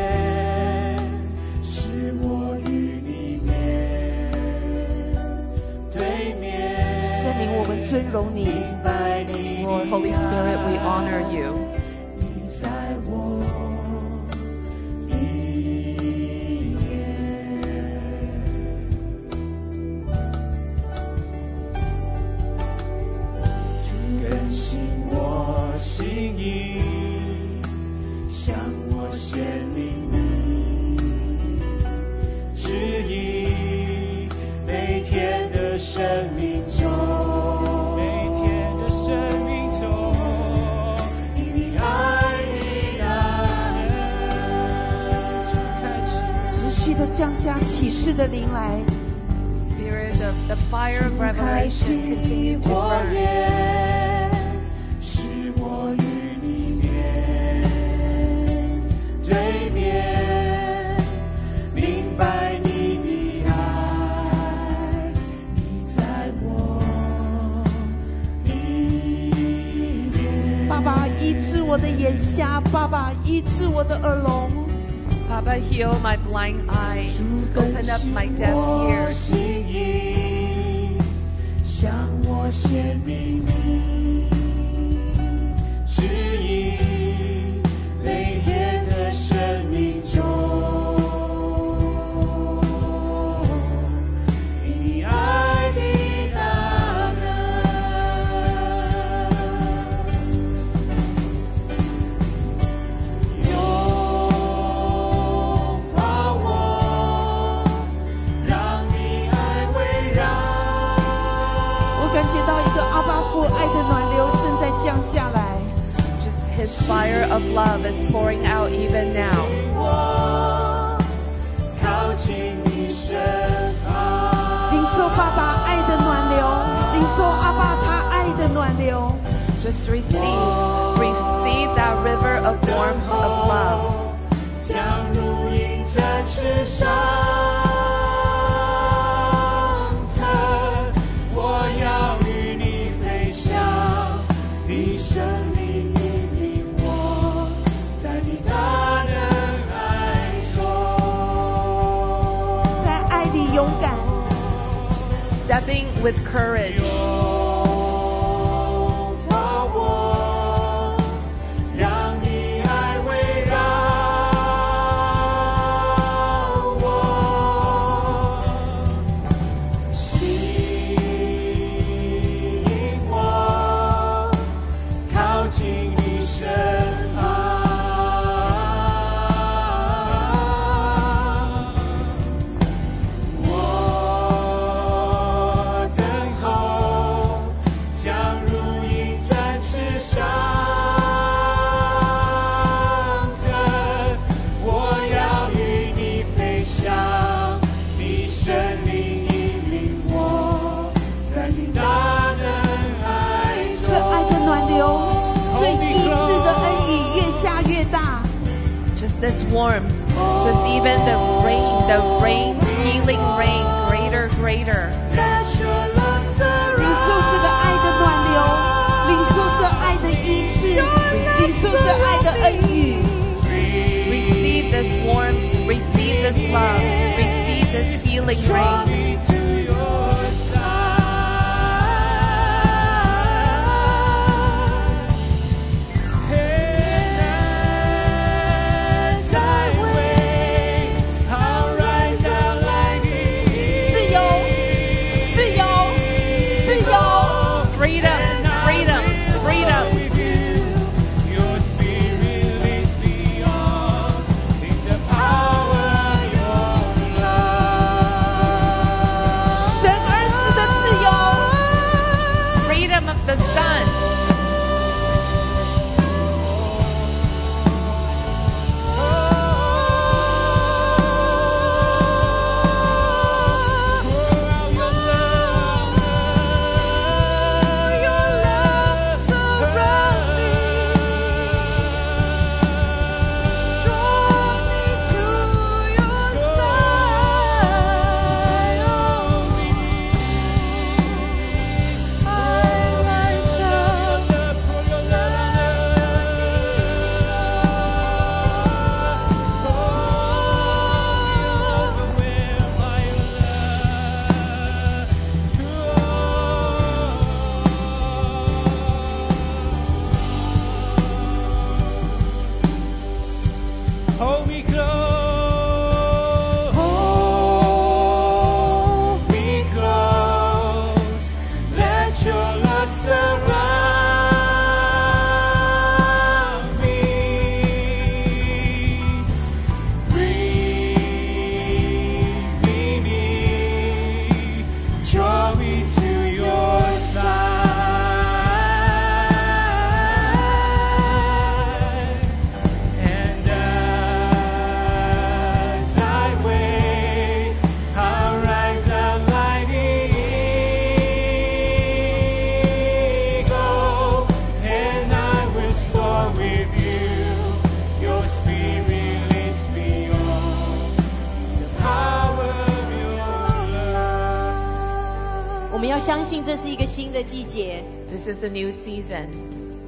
[368.42, 369.28] a new season.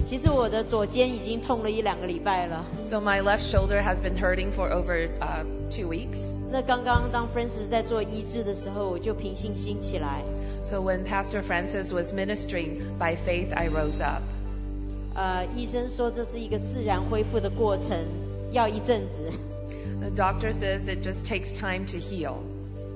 [0.08, 2.64] 其实我的左肩已经痛了一两个礼拜了。
[2.82, 6.18] So my left shoulder has been hurting for over uh, two weeks.
[6.50, 10.24] 那刚刚当 Francis 在做医治的时候，我就凭信心起来。
[10.64, 14.22] So when Pastor Francis was ministering, by faith I rose up.
[15.14, 17.96] 呃，医生说这是一个自然恢复的过程，
[18.50, 19.32] 要一阵子。
[20.00, 22.38] The doctor says it just takes time to heal.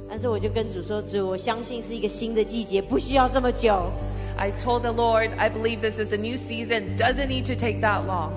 [0.09, 3.91] 但是我就跟主说，主，我相信是一个新的季节，不需要这么久。
[4.39, 6.97] I told the Lord, I believe this is a new season.
[6.97, 8.33] Doesn't need to take that long.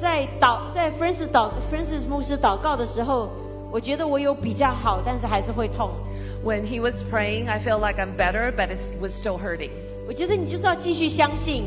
[0.00, 3.30] 在祷在 Francis 祷 Francis 牧师祷告的时候，
[3.70, 5.90] 我觉得我有比较好，但是还是会痛。
[6.44, 9.70] When he was praying, I feel like I'm better, but it was still hurting.
[10.08, 11.66] 我觉得你就是要继续相信，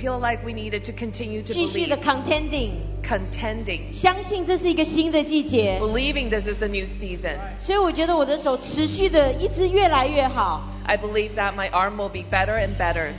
[0.00, 2.70] Feel like we needed to continue to 继续的 believe, contending，
[3.02, 5.80] contending, 相信这是一个新的季节。
[5.80, 7.36] believing this is a new season.
[7.60, 10.62] 所以我觉得我的手持续的一直越来越好。
[10.88, 13.12] I believe that my arm will be better and better.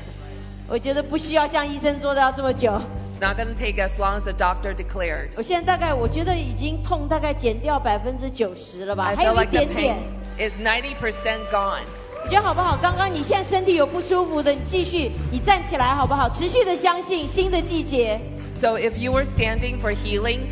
[0.67, 2.71] 我觉得不需要像医生做到这么久。
[3.13, 5.29] It's not going to take as long as the doctor declared.
[5.37, 9.95] 我现在大概我觉得已经痛大概减掉百分之九十了吧， I 还有 feel 一 like the 点点。
[10.37, 11.81] pain is 90% gone.
[12.25, 12.77] 你觉得好不好？
[12.81, 16.29] 刚刚你现在身体有不舒服的，你继续，你站起来好不好？
[16.29, 18.19] 持续的相信新的季节。
[18.59, 20.49] So if you were standing for healing,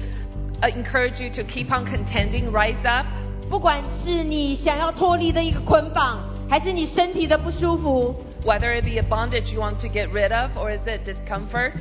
[0.61, 3.07] I encourage you to keep on contending, rise up.
[3.49, 6.19] 不管是你想要脱离的一个捆绑，
[6.49, 8.15] 还是你身体的不舒服，
[8.45, 11.73] Whether it be a bondage you want to get rid of or is it discomfort,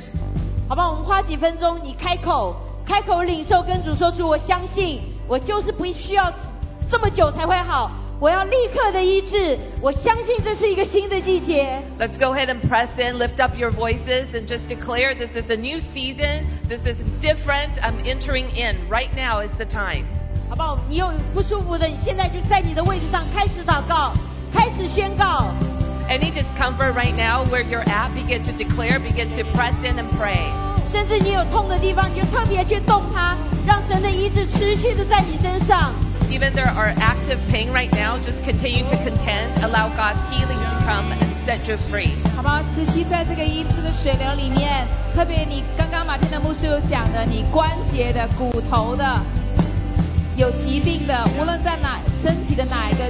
[0.67, 0.91] 好不好？
[0.91, 2.55] 我们花几分钟，你开口，
[2.85, 6.31] 开口领受，跟主说：主，我相信，我就是不需要
[6.89, 9.57] 这么久才会好，我要立刻的医治。
[9.81, 11.81] 我相信这是一个新的季节。
[11.99, 15.51] let's go ahead and press in, lift up your voices, and just declare this is
[15.51, 16.45] a new season.
[16.69, 17.77] This is different.
[17.81, 18.87] I'm entering in.
[18.89, 20.05] Right now is the time.
[20.49, 20.79] 好不好？
[20.87, 24.13] 你有不舒服的，你现在就在你的位置上开始祷告，
[24.52, 25.52] 开始宣告。
[26.08, 30.50] Any discomfort right now where you're at, begin to declare, begin to press in and pray.
[30.86, 35.92] 甚至你有痛的地方，你就特别去动它，让神的医治持续的在你身上。
[36.30, 39.62] Even there are active pain right now, just continue to contend.
[39.62, 42.12] Allow God's healing to come and set you free.
[42.36, 42.62] 好不好？
[42.74, 49.04] 持续在这个医治的水流里面，特别你刚刚马天的牧师有讲的，你关节的、骨头的、
[50.36, 53.04] 有疾病的，无论在哪身体的哪一个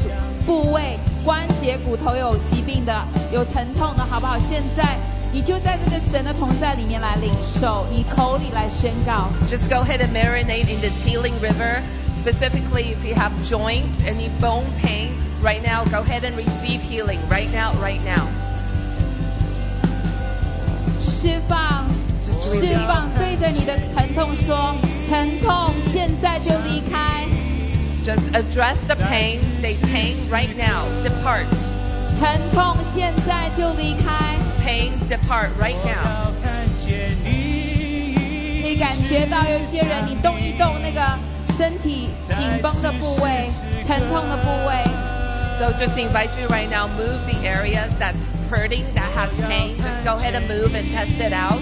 [0.49, 4.39] 部位，关节、骨头有疾病的、有疼痛的，好不好？
[4.39, 4.97] 现在
[5.31, 9.29] 你就在这个神的同在里面来领受，你口里来宣告。
[9.47, 11.83] Just go ahead and marinate in this healing river.
[12.17, 15.11] Specifically, if you have joints, any bone pain,
[15.43, 17.19] right now, go ahead and receive healing.
[17.29, 18.29] Right now, right now.
[20.99, 21.85] 释放
[22.33, 24.75] 释放，对着你的疼痛说，
[25.11, 27.27] 疼痛现在就离开，
[28.04, 29.40] Just address the pain.
[29.62, 31.48] Say, pain, right now, depart.
[32.20, 34.38] 疼痛现在就离开。
[34.64, 36.32] Pain, depart right now.
[38.64, 41.02] 你感觉到有些人，你动一动那个
[41.58, 43.50] 身体紧绷的部位、
[43.86, 44.84] 疼痛的部位，
[45.60, 48.18] So just invite you right now, move the area that's
[48.50, 49.76] hurting, that has pain.
[49.78, 51.62] Just go ahead and move and test it out.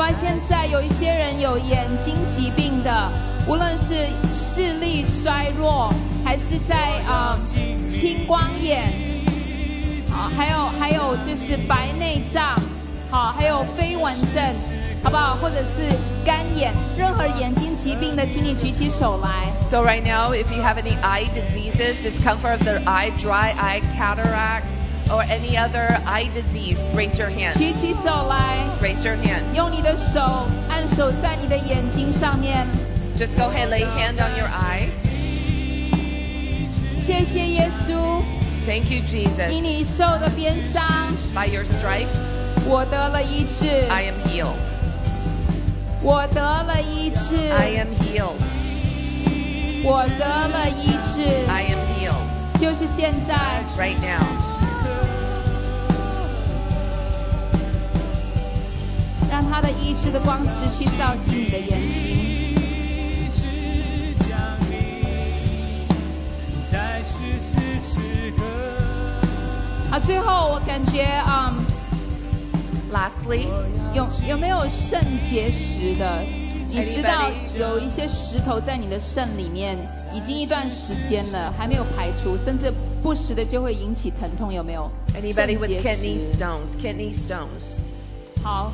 [0.00, 3.12] 哇，现在有一些人有眼睛疾病的，
[3.46, 5.92] 无论是视力衰弱，
[6.24, 7.38] 还是在啊、
[7.86, 8.90] 青光眼，
[10.10, 12.58] 啊，还有还有就是白内障，
[13.10, 14.42] 好，还有飞蚊症，
[15.04, 15.34] 好不好？
[15.34, 15.94] 或者是
[16.24, 19.52] 干眼，任何眼睛疾病的，请你举起手来。
[19.68, 24.64] So right now, if you have any eye diseases, discomfort of the eye, dry eye, cataract,
[25.09, 27.57] or any other eye disease, raise your hand.
[27.57, 29.53] 举起手来， Raise your hand.
[29.53, 32.67] 用你的手按手在你的眼睛上面。
[33.17, 34.89] Just go ahead, lay hand on your eye.
[36.97, 38.23] 谢谢耶稣，
[38.65, 39.61] Thank you, 因 Jesus.
[39.61, 42.07] 你受的鞭伤， By your stripes,
[42.67, 43.87] 我得了医治。
[43.89, 44.57] I am healed.
[46.01, 48.41] 我得了医治， I am healed.
[49.83, 52.59] 我得了医治， I am healed.
[52.59, 53.63] 就是现在。
[53.77, 54.58] Right now.
[59.30, 62.50] 让他的医治的光持续照进你的眼睛。
[69.90, 71.52] 啊，最后我感觉啊、
[72.92, 73.48] Lastly,
[73.92, 76.22] 有有没有肾结石的？
[76.72, 79.76] 你知道有一些石头在你的肾里面
[80.14, 86.32] 已经一段时间了，还没有排除，甚至不时的就会引起疼痛，有没有？anybody with kidney。
[86.38, 87.80] stones, kidney stones.
[88.44, 88.70] 好，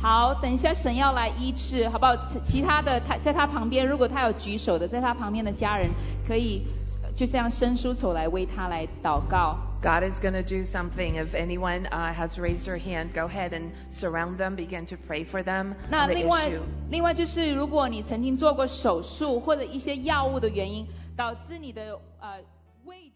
[0.00, 2.14] 好，等一下神要来医治，好不好？
[2.44, 5.88] 其他的他在他旁边，如果他有举手的，在他旁边的家人
[6.26, 6.62] 可以
[7.16, 9.56] 就这样伸出手来为他来祷告。
[9.82, 11.14] God is going to do something.
[11.14, 14.56] If anyone uh, has raised their hand, go ahead and surround them.
[14.56, 16.50] Begin to pray for them 那另外
[16.90, 20.86] 另外就是，如果你曾经做过手术或者一些药物的原因，
[21.16, 22.38] 导致你的呃
[22.84, 23.15] 味觉跟嗅